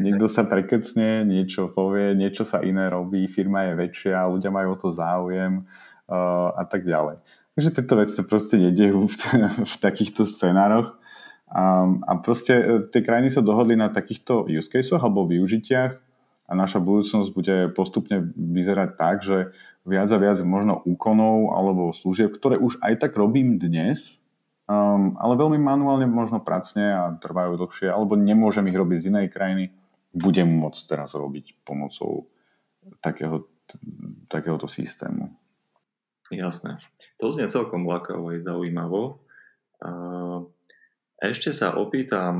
[0.00, 4.80] Niekto sa prekecne, niečo povie, niečo sa iné robí, firma je väčšia, ľudia majú o
[4.80, 5.68] to záujem
[6.08, 7.20] uh, a tak ďalej.
[7.58, 9.14] Takže tieto veci sa proste nedejú v,
[9.66, 10.94] v takýchto scenároch.
[11.50, 15.92] A, a proste e, tie krajiny sa dohodli na takýchto use caseoch alebo využitiach
[16.46, 19.50] a naša budúcnosť bude postupne vyzerať tak, že
[19.82, 24.22] viac a viac možno úkonov alebo služieb, ktoré už aj tak robím dnes,
[24.70, 29.26] um, ale veľmi manuálne možno pracne a trvajú dlhšie, alebo nemôžem ich robiť z inej
[29.34, 29.74] krajiny,
[30.14, 32.30] budem môcť teraz robiť pomocou
[33.02, 33.50] takého,
[34.30, 35.34] takéhoto systému.
[36.28, 36.76] Jasné.
[37.20, 39.24] To znie celkom lákavo aj zaujímavo.
[41.18, 42.38] Ešte sa opýtam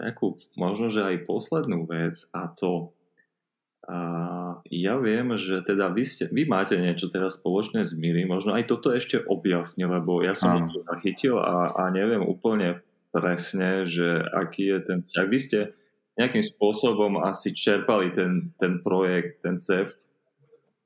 [0.00, 2.94] nejakú možno, že aj poslednú vec a to
[4.70, 8.70] ja viem, že teda vy, ste, vy máte niečo teraz spoločné s Miri, možno aj
[8.70, 14.70] toto ešte objasni, lebo ja som to zachytil a, a neviem úplne presne, že aký
[14.70, 15.26] je ten vzťah.
[15.26, 15.58] Vy ste
[16.20, 19.96] nejakým spôsobom asi čerpali ten, ten projekt, ten CEF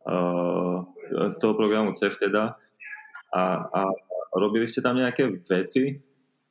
[0.08, 2.58] uh, z toho programu CEF teda
[3.34, 3.80] a, a
[4.34, 5.98] robili ste tam nejaké veci?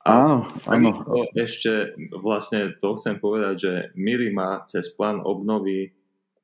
[0.04, 0.90] Áno, áno.
[1.32, 5.96] Ešte vlastne to chcem povedať, že Miri má cez plán obnovy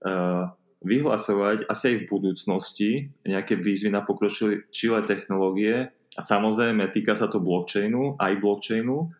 [0.07, 0.47] uh,
[0.79, 2.91] vyhlasovať asi aj v budúcnosti
[3.27, 5.91] nejaké výzvy na pokročilé technológie.
[6.15, 9.11] A samozrejme týka sa to blockchainu, aj blockchainu,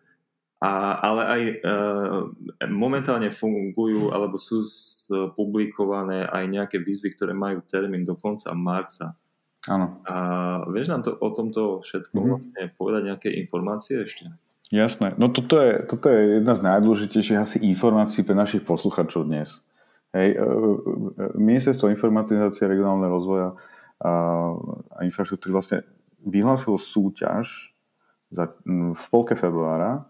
[0.60, 2.20] a, ale aj uh,
[2.68, 4.60] momentálne fungujú alebo sú
[5.32, 9.16] publikované aj nejaké výzvy, ktoré majú termín do konca marca.
[9.68, 10.00] Áno.
[10.04, 10.16] A
[10.68, 12.30] vieš nám to, o tomto všetko mm-hmm.
[12.32, 14.28] vlastne povedať nejaké informácie ešte?
[14.70, 15.18] Jasné.
[15.18, 19.66] No toto je, toto je jedna z najdôležitejších asi informácií pre našich posluchačov dnes.
[20.14, 20.44] Hej, e, e,
[21.38, 23.48] Ministerstvo informatizácie regionálneho rozvoja
[23.98, 24.12] a,
[24.94, 25.78] a infraštruktúry vlastne
[26.22, 27.74] vyhlásilo súťaž
[28.30, 28.54] za,
[28.94, 30.06] v polke februára,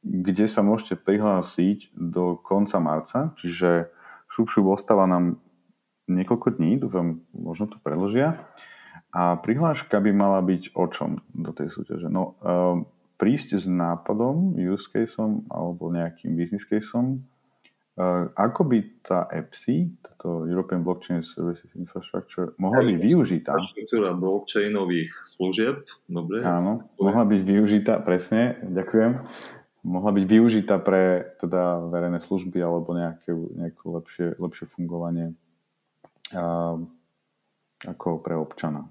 [0.00, 3.92] kde sa môžete prihlásiť do konca marca, čiže
[4.32, 5.36] šup, šup ostáva nám
[6.08, 8.48] niekoľko dní, dúfam, možno to predložia.
[9.10, 12.06] A prihláška by mala byť o čom do tej súťaže?
[12.06, 12.82] No, uh,
[13.18, 17.26] prísť s nápadom, use caseom alebo nejakým business caseom,
[17.98, 23.58] uh, ako by tá EPSI, toto European Blockchain Services Infrastructure, mohla byť využitá.
[23.58, 26.46] Infraštruktúra blockchainových služieb, dobre.
[26.46, 29.26] Áno, mohla byť využitá, presne, ďakujem,
[29.80, 35.32] mohla byť využitá pre teda verejné služby alebo nejaké, nejaké lepšie, lepšie fungovanie
[37.80, 38.86] ako pre občana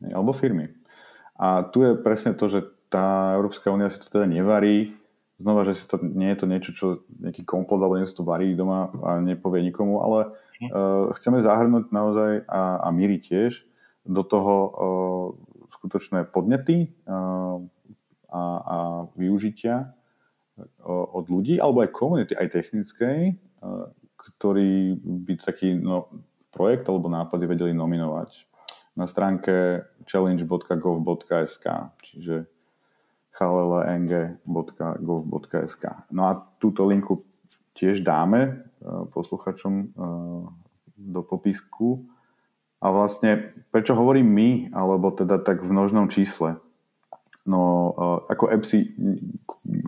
[0.00, 0.72] alebo firmy.
[1.36, 4.96] A tu je presne to, že tá Európska únia si to teda nevarí.
[5.40, 6.86] Znova, že si to, nie je to niečo, čo
[7.16, 10.36] nejaký kompot alebo niečo to varí doma a nepovie nikomu, ale
[10.68, 13.64] uh, chceme zahrnúť naozaj a, a míri tiež
[14.04, 15.26] do toho uh,
[15.80, 17.64] skutočné podnety uh,
[18.28, 18.76] a, a
[19.16, 19.96] využitia
[20.86, 23.86] od ľudí, alebo aj komunity, aj technickej, uh,
[24.16, 26.08] ktorý by taký no,
[26.52, 28.46] projekt alebo nápady vedeli nominovať
[28.98, 31.64] na stránke challenge.gov.sk,
[32.02, 32.44] čiže
[33.30, 35.84] chaleleng.gov.sk.
[36.10, 37.22] No a túto linku
[37.78, 38.50] tiež dáme e,
[39.14, 39.84] posluchačom e,
[40.98, 42.04] do popisku.
[42.82, 46.60] A vlastne, prečo hovorím my, alebo teda tak v množnom čísle?
[47.48, 47.92] No,
[48.28, 48.78] ako EPSI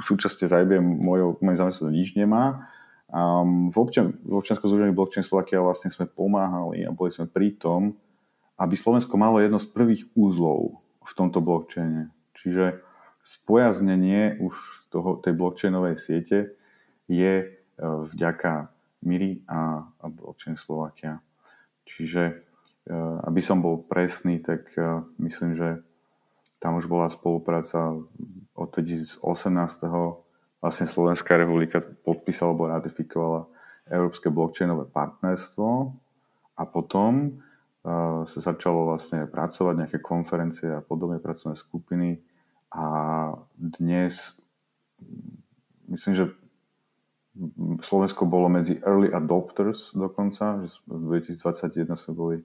[0.00, 2.72] súčasne z IBM mojou, mojej zamestnanosti nič nemá.
[3.12, 7.53] Um, v, občan, v občianskom združení Blockchain Slovakia vlastne sme pomáhali a boli sme pri
[7.61, 7.92] tom,
[8.57, 12.09] aby Slovensko malo jedno z prvých úzlov v tomto blockchaine.
[12.32, 12.80] Čiže
[13.20, 16.57] spojaznenie už toho, tej blockchainovej siete
[17.05, 17.46] je e,
[17.84, 18.72] vďaka
[19.05, 21.20] Miri a, a blockchain Slovakia.
[21.84, 22.34] Čiže e,
[23.28, 25.84] aby som bol presný, tak e, myslím, že
[26.62, 27.98] tam už bola spolupráca
[28.54, 29.18] od 2018.
[30.62, 33.50] Vlastne Slovenská republika podpísala alebo ratifikovala
[33.90, 35.90] Európske blockchainové partnerstvo
[36.54, 37.42] a potom
[38.30, 42.22] sa začalo vlastne pracovať, nejaké konferencie a podobné pracovné skupiny
[42.70, 42.86] a
[43.58, 44.38] dnes
[45.90, 46.24] myslím, že
[47.82, 52.36] Slovensko bolo medzi early adopters dokonca, že v 2021 sme boli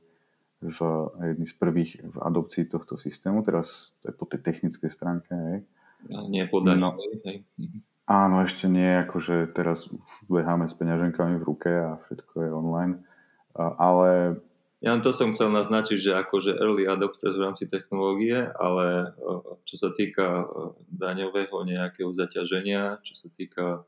[0.61, 0.79] v
[1.21, 5.29] jedni z prvých v adopcii tohto systému, teraz to je po tej technickej stránke.
[5.29, 5.59] Hej.
[6.29, 6.81] Nie podaní.
[6.81, 6.97] No,
[7.57, 7.79] mhm.
[8.09, 9.89] áno, ešte nie, akože teraz
[10.25, 12.93] beháme s peňaženkami v ruke a všetko je online,
[13.57, 14.41] ale
[14.77, 19.09] ja to som chcel naznačiť, že akože early adopters v rámci technológie, ale
[19.65, 20.45] čo sa týka
[20.93, 23.81] daňového nejakého zaťaženia, čo sa týka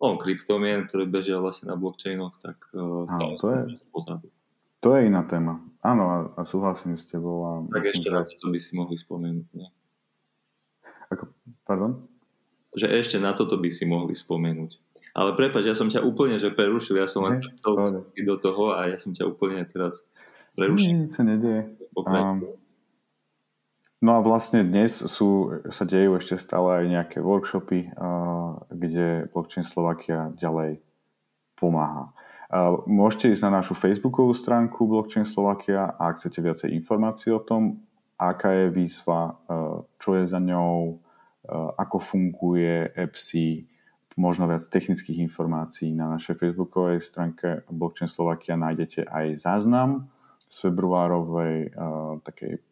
[0.00, 3.60] on, kryptomien, ktoré bežia vlastne na blockchainoch, tak Áno, to, je,
[3.92, 4.32] pozadu.
[4.84, 5.64] To je iná téma.
[5.80, 7.48] Áno, a, súhlasím s tebou.
[7.48, 9.48] A tak ešte raz to by si mohli spomenúť.
[9.56, 9.68] Ne?
[11.08, 11.32] Ako,
[11.64, 12.04] pardon?
[12.76, 14.76] Že ešte na toto by si mohli spomenúť.
[15.14, 18.90] Ale prepač, ja som ťa úplne že prerušil, ja som len chcel do toho a
[18.90, 20.04] ja som ťa úplne teraz
[20.58, 21.06] prerušil.
[21.06, 21.70] Nič sa nedieje.
[21.94, 22.50] Um,
[24.02, 29.62] no a vlastne dnes sú, sa dejú ešte stále aj nejaké workshopy, uh, kde Blockchain
[29.62, 30.82] Slovakia ďalej
[31.54, 32.10] pomáha.
[32.84, 37.80] Môžete ísť na našu facebookovú stránku Blockchain Slovakia a ak chcete viacej informácií o tom,
[38.20, 43.66] aká je výzva, uh, čo je za ňou, uh, ako funguje EPSI,
[44.14, 50.06] možno viac technických informácií na našej facebookovej stránke Blockchain Slovakia nájdete aj záznam
[50.46, 52.62] z februárovej uh, takej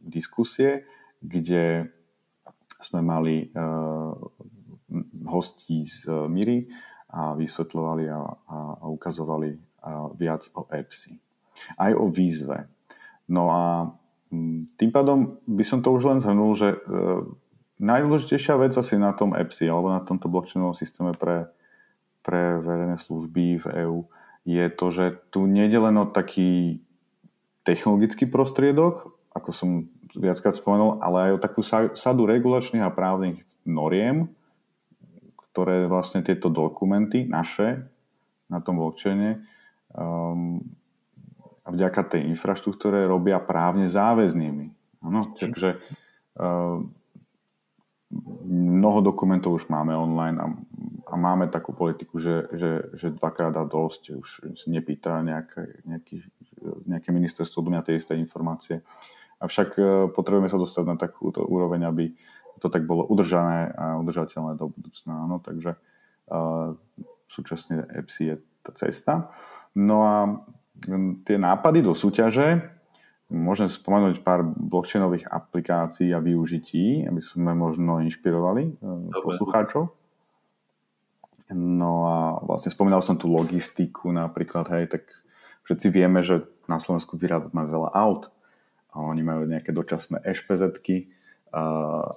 [0.00, 0.86] diskusie,
[1.18, 1.90] kde
[2.80, 3.52] sme mali
[5.28, 6.64] hostí z Miri
[7.10, 11.18] a vysvetľovali a, a, a ukazovali uh, viac o EPSI.
[11.76, 12.70] Aj o výzve.
[13.26, 13.62] No a
[14.78, 17.26] tým pádom by som to už len zhrnul, že uh,
[17.82, 21.50] najdôležitejšia vec asi na tom EPSI alebo na tomto blockchainovom systéme pre,
[22.22, 23.98] pre verejné služby v EÚ
[24.44, 26.80] je to, že tu nejde len o taký
[27.62, 29.70] technologický prostriedok, ako som
[30.16, 31.60] viackrát spomenul, ale aj o takú
[31.94, 34.32] sadu regulačných a právnych noriem,
[35.50, 37.86] ktoré vlastne tieto dokumenty naše
[38.50, 39.42] na tom blockchaine
[39.94, 40.62] um,
[41.62, 44.66] a vďaka tej infraštruktúre robia právne záväznými.
[45.06, 45.78] Ano, takže
[46.34, 46.90] um,
[48.50, 50.46] mnoho dokumentov už máme online a,
[51.10, 54.30] a máme takú politiku, že, že, že dvakrát a dosť, už
[54.66, 56.26] nepýta nejaké, nejaký,
[56.90, 58.82] nejaké ministerstvo do mňa tie isté informácie.
[59.40, 59.82] Avšak e,
[60.12, 62.04] potrebujeme sa dostať na takúto úroveň, aby
[62.60, 65.26] to tak bolo udržané a udržateľné do budúcna.
[65.26, 65.80] No, takže
[66.28, 66.76] uh,
[67.32, 69.12] súčasne EPSI je tá cesta.
[69.72, 70.44] No a
[71.24, 72.80] tie nápady do súťaže
[73.30, 79.22] Môžem spomenúť pár blockchainových aplikácií a využití, aby sme možno inšpirovali eh, Dobre.
[79.22, 79.94] poslucháčov.
[81.54, 85.02] No a vlastne spomínal som tú logistiku napríklad, hej, tak
[85.62, 88.34] všetci vieme, že na Slovensku vyrábame veľa aut
[88.90, 91.10] a oni majú nejaké dočasné ešpezetky
[91.50, 91.64] a,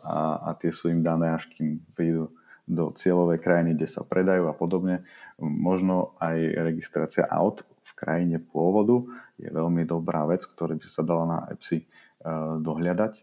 [0.01, 0.17] a,
[0.47, 4.55] a tie sú im dané, až kým prídu do cieľovej krajiny, kde sa predajú a
[4.55, 5.03] podobne.
[5.41, 9.03] Možno aj registrácia aut v krajine pôvodu
[9.35, 11.85] je veľmi dobrá vec, ktorá by sa dala na EPSI e,
[12.63, 13.13] dohľadať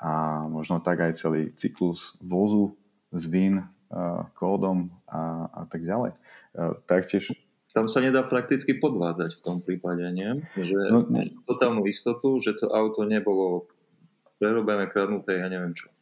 [0.00, 2.72] a možno tak aj celý cyklus vozu
[3.12, 3.64] s VIN e,
[4.32, 6.16] kódom a, a tak ďalej.
[6.16, 6.18] E,
[6.88, 7.36] taktiež
[7.70, 10.42] tam sa nedá prakticky podvádzať v tom prípade, nie?
[10.58, 11.06] Že no,
[11.46, 13.70] totálnu istotu, že to auto nebolo
[14.40, 15.92] prerobené, kradnuté, ja neviem čo.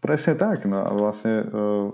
[0.00, 0.64] Presne tak.
[0.64, 1.92] No a vlastne uh,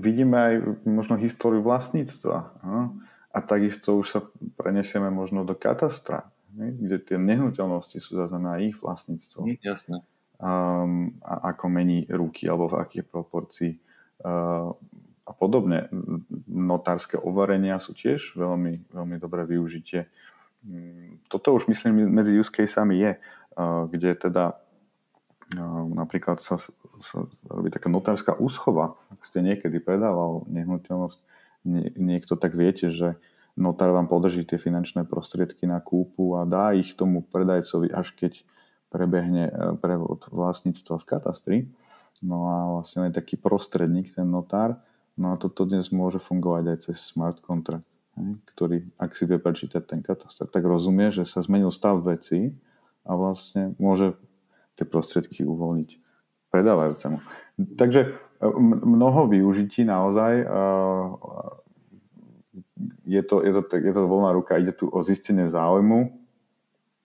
[0.00, 0.54] vidíme aj
[0.88, 2.38] možno históriu vlastníctva.
[2.64, 2.96] No?
[3.30, 4.20] A takisto už sa
[4.58, 6.72] prenesieme možno do katastra, ne?
[6.74, 9.46] kde tie nehnuteľnosti sú zase na ich vlastníctvo.
[9.46, 9.98] Mm, jasné.
[10.40, 13.72] Um, a ako mení ruky alebo v akých proporcií.
[14.20, 14.72] Uh,
[15.24, 15.86] a podobne.
[16.50, 20.10] Notárske overenia sú tiež veľmi, veľmi dobré využitie.
[20.66, 24.58] Mm, toto už myslím medzi use caseami je, uh, kde teda
[25.94, 26.62] napríklad sa,
[27.02, 27.18] sa
[27.50, 28.94] robí taká notárska úschova.
[29.10, 31.18] Ak ste niekedy predával nehnuteľnosť,
[31.66, 33.18] nie, niekto tak viete, že
[33.58, 38.46] notár vám podrží tie finančné prostriedky na kúpu a dá ich tomu predajcovi, až keď
[38.90, 41.58] prebehne e, prevod vlastníctva v katastri.
[42.20, 44.78] No a vlastne je taký prostredník, ten notár.
[45.18, 47.86] No a toto dnes môže fungovať aj cez smart contract,
[48.54, 52.56] ktorý, ak si vie prečítať ten katastr, tak rozumie, že sa zmenil stav veci
[53.04, 54.16] a vlastne môže
[54.78, 55.90] tie prostriedky uvoľniť
[56.50, 57.18] predávajúcemu.
[57.76, 58.08] Takže e,
[58.84, 60.46] mnoho využití naozaj e,
[63.06, 66.20] je to, je to, je to voľná ruka, ide tu o zistenie záujmu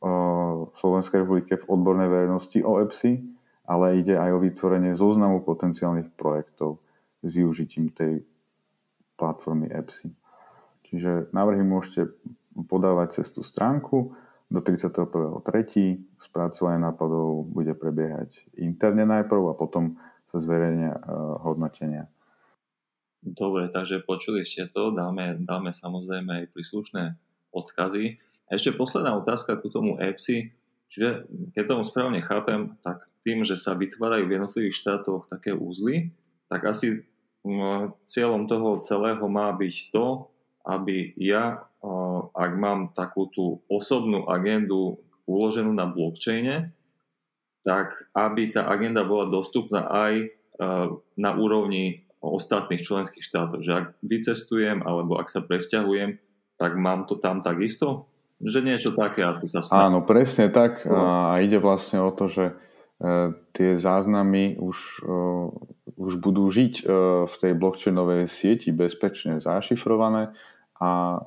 [0.05, 3.25] v Slovenskej republike v odbornej verejnosti o EPSI,
[3.65, 6.77] ale ide aj o vytvorenie zoznamu potenciálnych projektov
[7.25, 8.21] s využitím tej
[9.17, 10.13] platformy EPSI.
[10.85, 12.13] Čiže návrhy môžete
[12.69, 14.13] podávať cez tú stránku
[14.49, 15.41] do 31.3.
[16.21, 19.97] Spracovanie nápadov bude prebiehať interne najprv a potom
[20.29, 20.99] sa zverejnia
[21.41, 22.09] hodnotenia.
[23.25, 27.17] Dobre, takže počuli ste to, dáme, dáme samozrejme aj príslušné
[27.49, 28.21] odkazy.
[28.53, 30.53] Ešte posledná otázka ku tomu EPSI.
[30.85, 31.25] Čiže
[31.57, 36.13] keď tomu správne chápem, tak tým, že sa vytvárajú v jednotlivých štátoch také úzly,
[36.45, 37.01] tak asi
[38.05, 40.29] cieľom toho celého má byť to,
[40.65, 41.65] aby ja,
[42.33, 44.97] ak mám takú tú osobnú agendu
[45.29, 46.73] uloženú na blockchaine,
[47.65, 50.29] tak aby tá agenda bola dostupná aj
[51.17, 53.61] na úrovni ostatných členských štátov.
[53.61, 56.17] Že ak vycestujem alebo ak sa presťahujem,
[56.57, 58.09] tak mám to tam takisto?
[58.41, 59.91] Že niečo také asi sa stane.
[59.91, 60.83] Áno, presne tak.
[60.87, 62.53] A ide vlastne o to, že e,
[63.55, 65.15] tie záznamy už, e,
[65.95, 66.83] už budú žiť e,
[67.27, 70.35] v tej blockchainovej sieti bezpečne zašifrované
[70.75, 71.21] a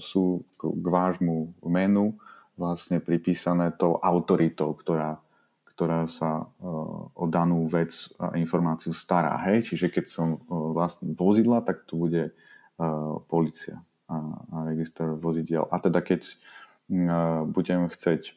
[0.00, 2.16] sú k vášmu menu
[2.56, 5.24] vlastne pripísané tou autoritou, ktorá
[5.74, 6.70] ktorá sa e,
[7.18, 9.34] o danú vec a informáciu stará.
[9.50, 9.74] Hej?
[9.74, 12.32] Čiže keď som e, vlastne vozidla, tak tu bude e,
[13.26, 14.16] policia a,
[14.54, 15.66] a register vozidiel.
[15.74, 16.38] A teda keď
[17.48, 18.36] budem chceť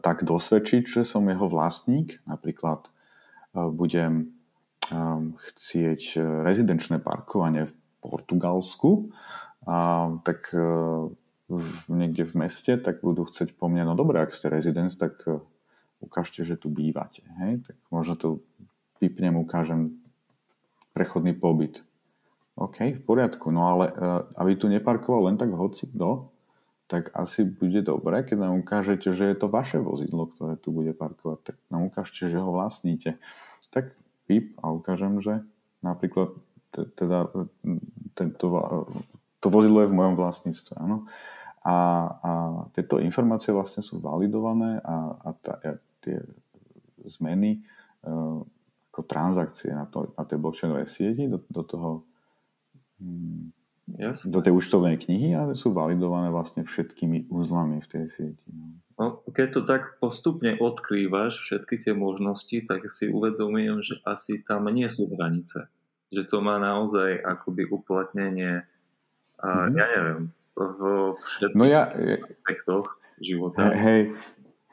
[0.00, 2.88] tak dosvedčiť, že som jeho vlastník, napríklad
[3.52, 4.32] budem
[5.52, 9.12] chcieť rezidenčné parkovanie v Portugalsku,
[10.24, 10.52] tak
[11.88, 15.24] niekde v meste, tak budú chcieť po mne, no dobre, ak ste rezident, tak
[16.04, 17.24] ukážte, že tu bývate.
[17.40, 17.64] Hej?
[17.64, 18.28] Tak možno to
[19.00, 20.00] vypnem, ukážem
[20.92, 21.80] prechodný pobyt.
[22.54, 26.30] OK, v poriadku, no ale uh, aby tu neparkoval len tak hoci kto,
[26.86, 30.94] tak asi bude dobré, keď nám ukážete, že je to vaše vozidlo, ktoré tu bude
[30.94, 33.18] parkovať, tak nám ukážte, že ho vlastníte.
[33.74, 33.90] Tak
[34.30, 35.42] pip a ukážem, že
[35.82, 36.36] napríklad
[36.70, 37.26] teda
[38.14, 38.46] tento,
[39.44, 40.80] to vozidlo je v mojom vlastníctve.
[40.80, 41.04] Áno.
[41.64, 41.76] A,
[42.08, 42.32] a
[42.72, 45.60] tieto informácie vlastne sú validované a, a tá,
[46.00, 46.20] tie
[47.04, 47.60] zmeny
[48.04, 48.40] uh,
[48.92, 51.90] ako transakcie na, to, na tej blockchainovej sieti do, do toho
[53.00, 53.52] um,
[54.24, 58.48] do tej účtovnej knihy a sú validované vlastne všetkými úzlami v tej sieti.
[58.48, 58.80] No.
[58.96, 64.72] no, keď to tak postupne odkrývaš všetky tie možnosti, tak si uvedomujem, že asi tam
[64.72, 65.68] nie sú hranice.
[66.08, 68.64] Že to má naozaj akoby uplatnenie
[69.44, 69.76] a mm-hmm.
[69.76, 70.20] ja neviem,
[70.56, 71.92] vo všetkých no ja,
[72.24, 73.68] aspektoch života.
[73.76, 74.16] Hej,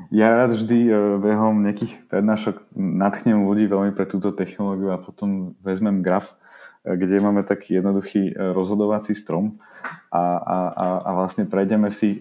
[0.10, 0.92] ja rád vždy e,
[1.22, 6.34] behom nejakých prednášok nadchnem ľudí veľmi pre túto technológiu a potom vezmem graf,
[6.82, 9.62] e, kde máme taký jednoduchý e, rozhodovací strom
[10.10, 12.18] a, a, a, a vlastne prejdeme si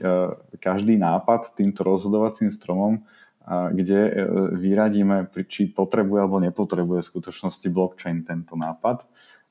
[0.60, 3.02] každý nápad týmto rozhodovacím stromom,
[3.50, 4.14] kde
[4.54, 9.02] vyradíme, či potrebuje alebo nepotrebuje v skutočnosti blockchain tento nápad.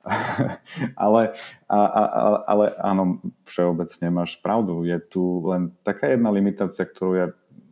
[1.05, 1.37] ale,
[1.69, 2.03] a, a,
[2.45, 4.83] ale áno, všeobecne máš pravdu.
[4.83, 7.27] Je tu len taká jedna limitácia, ktorú ja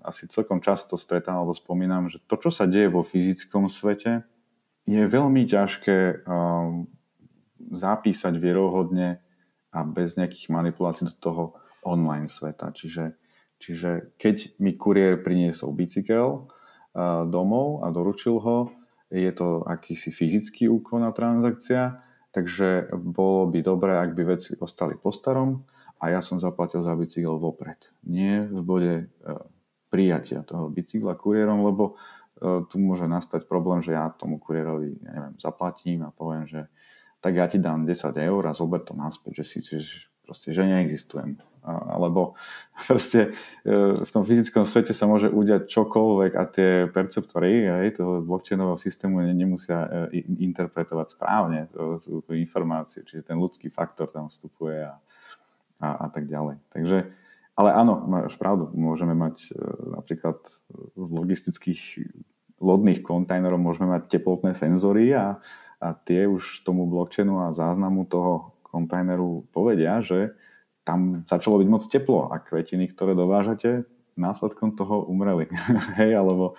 [0.08, 4.24] asi celkom často stretám alebo spomínam, že to, čo sa deje vo fyzickom svete,
[4.88, 6.88] je veľmi ťažké um,
[7.76, 9.20] zapísať vierohodne
[9.76, 11.44] a bez nejakých manipulácií do toho
[11.84, 12.72] online sveta.
[12.72, 13.20] Čiže,
[13.60, 18.72] čiže keď mi kuriér priniesol bicykel uh, domov a doručil ho,
[19.12, 22.07] je to akýsi fyzický úkon a transakcia,
[22.38, 25.66] takže bolo by dobré, ak by veci ostali po starom
[25.98, 27.90] a ja som zaplatil za bicykel vopred.
[28.06, 28.94] Nie v bode
[29.26, 29.42] uh,
[29.90, 31.98] prijatia toho bicykla kuriérom, lebo
[32.42, 36.70] tu môže nastať problém, že ja tomu kuriérovi, ja neviem, zaplatím a poviem, že
[37.18, 40.70] tak ja ti dám 10 eur a zober to naspäť, že si že, proste, že
[40.70, 41.42] neexistujem.
[41.68, 42.40] Alebo
[42.88, 43.36] proste
[43.68, 48.80] e, v tom fyzickom svete sa môže udiať čokoľvek a tie perceptory aj, toho blockchainového
[48.80, 54.96] systému nemusia e, interpretovať správne tú, tú, informáciu, čiže ten ľudský faktor tam vstupuje a,
[55.84, 56.64] a, a tak ďalej.
[56.72, 57.12] Takže
[57.58, 59.60] ale áno, máš pravdu, môžeme mať e,
[59.98, 60.40] napríklad
[60.96, 62.06] v logistických
[62.58, 65.38] lodných kontajnerov môžeme mať teplotné senzory a,
[65.78, 70.38] a tie už tomu blockchainu a záznamu toho kontajneru povedia, že
[70.88, 73.84] tam začalo byť moc teplo a kvetiny, ktoré dovážate,
[74.16, 75.52] následkom toho umreli.
[76.00, 76.56] Hej, alebo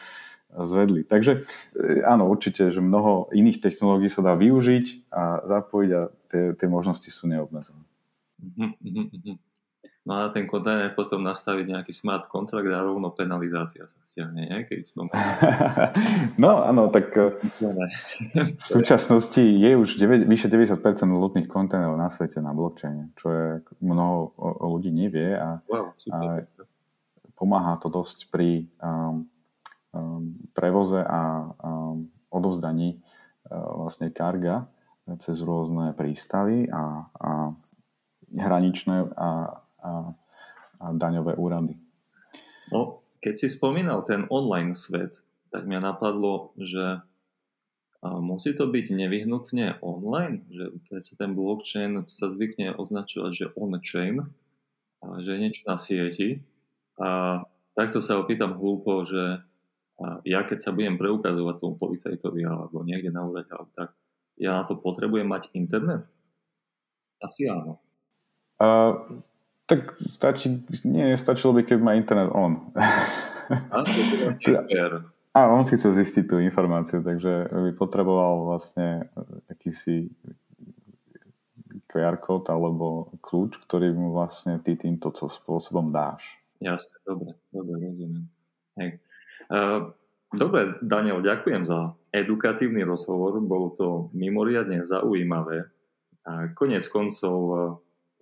[0.53, 1.05] zvedli.
[1.09, 1.45] Takže
[1.77, 6.69] e, áno, určite, že mnoho iných technológií sa dá využiť a zapojiť a tie, tie
[6.69, 7.85] možnosti sú neobmedzené.
[8.39, 9.48] Mm-hmm.
[10.09, 14.65] No a ten kontajner potom nastaviť nejaký smart kontrakt a rovno penalizácia sa stiahne, nie?
[14.65, 15.05] Keď som...
[16.43, 17.37] no áno, tak eh,
[18.57, 20.81] v súčasnosti je už 9, vyše 90%
[21.13, 23.47] lotných kontajnerov na svete na blockchaine, čo je
[23.85, 24.33] mnoho
[24.65, 26.41] ľudí nevie a, wow, a
[27.37, 29.29] pomáha to dosť pri um,
[29.93, 34.73] um, prevoze a um, odovzdaní uh, vlastne karga
[35.21, 37.31] cez rôzne prístavy a, a
[38.33, 40.13] hraničné a a,
[40.81, 41.75] a daňové úrady.
[42.71, 47.03] No, keď si spomínal ten online svet, tak mňa napadlo, že
[48.05, 54.23] musí to byť nevyhnutne online, že keď sa ten blockchain sa zvykne označovať, že on-chain,
[55.25, 56.47] že je niečo na sieti.
[56.99, 57.43] A
[57.75, 59.43] takto sa opýtam hlúpo, že
[60.23, 63.99] ja keď sa budem preukazovať tomu policajtovi alebo niekde na úrade, tak
[64.39, 66.07] ja na to potrebujem mať internet?
[67.19, 67.83] Asi áno.
[68.63, 69.23] Uh,
[69.69, 72.73] tak stačí, nie, stačilo by, keby má internet on.
[75.39, 79.07] A on si chce zistiť tú informáciu, takže by potreboval vlastne
[79.47, 80.11] akýsi
[81.89, 86.25] QR kód alebo kľúč, ktorý mu vlastne ty týmto spôsobom dáš.
[86.59, 88.27] Jasne, dobre, dobre, rozumiem.
[88.83, 88.91] Hej.
[89.49, 89.95] Uh,
[90.35, 95.71] dobre, Daniel, ďakujem za edukatívny rozhovor, bolo to mimoriadne zaujímavé.
[96.29, 97.37] A konec koncov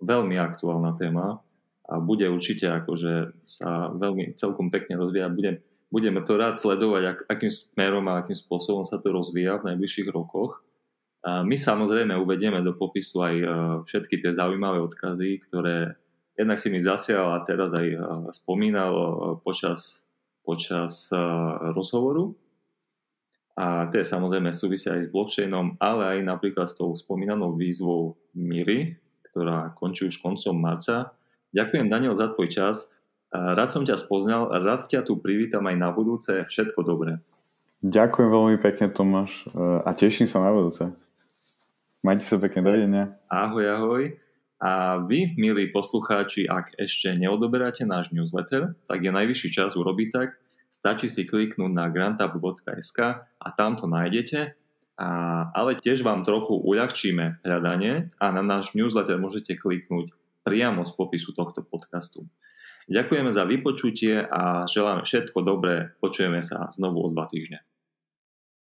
[0.01, 1.41] veľmi aktuálna téma
[1.87, 5.31] a bude určite akože sa veľmi celkom pekne rozvíja.
[5.31, 9.73] Budem, budeme to rád sledovať, ak, akým smerom a akým spôsobom sa to rozvíja v
[9.73, 10.59] najbližších rokoch.
[11.23, 13.47] A my samozrejme uvedieme do popisu aj e,
[13.87, 15.97] všetky tie zaujímavé odkazy, ktoré
[16.37, 17.97] jednak si mi zasial a teraz aj e,
[18.35, 19.07] spomínal e,
[19.41, 20.07] počas,
[20.43, 21.11] počas
[21.75, 22.35] rozhovoru.
[23.57, 28.13] A to je samozrejme súvisia aj s blockchainom, ale aj napríklad s tou spomínanou výzvou
[28.37, 28.93] Miri,
[29.37, 31.13] ktorá končí už koncom marca.
[31.53, 32.89] Ďakujem Daniel za tvoj čas.
[33.29, 36.41] Rád som ťa spoznal, rád ťa tu privítam aj na budúce.
[36.49, 37.21] Všetko dobré.
[37.85, 39.45] Ďakujem veľmi pekne Tomáš
[39.85, 40.89] a teším sa na budúce.
[42.01, 43.13] Majte sa pekne, dovidenia.
[43.29, 44.03] Ahoj, ahoj.
[44.57, 50.33] A vy, milí poslucháči, ak ešte neodoberáte náš newsletter, tak je najvyšší čas urobiť tak.
[50.65, 54.57] Stačí si kliknúť na grantab.sk a tam to nájdete
[54.97, 55.07] a,
[55.53, 60.09] ale tiež vám trochu uľahčíme hľadanie a na náš newsletter môžete kliknúť
[60.41, 62.25] priamo z popisu tohto podcastu.
[62.87, 65.91] Ďakujeme za vypočutie a želáme všetko dobré.
[65.99, 67.61] Počujeme sa znovu o dva týždne.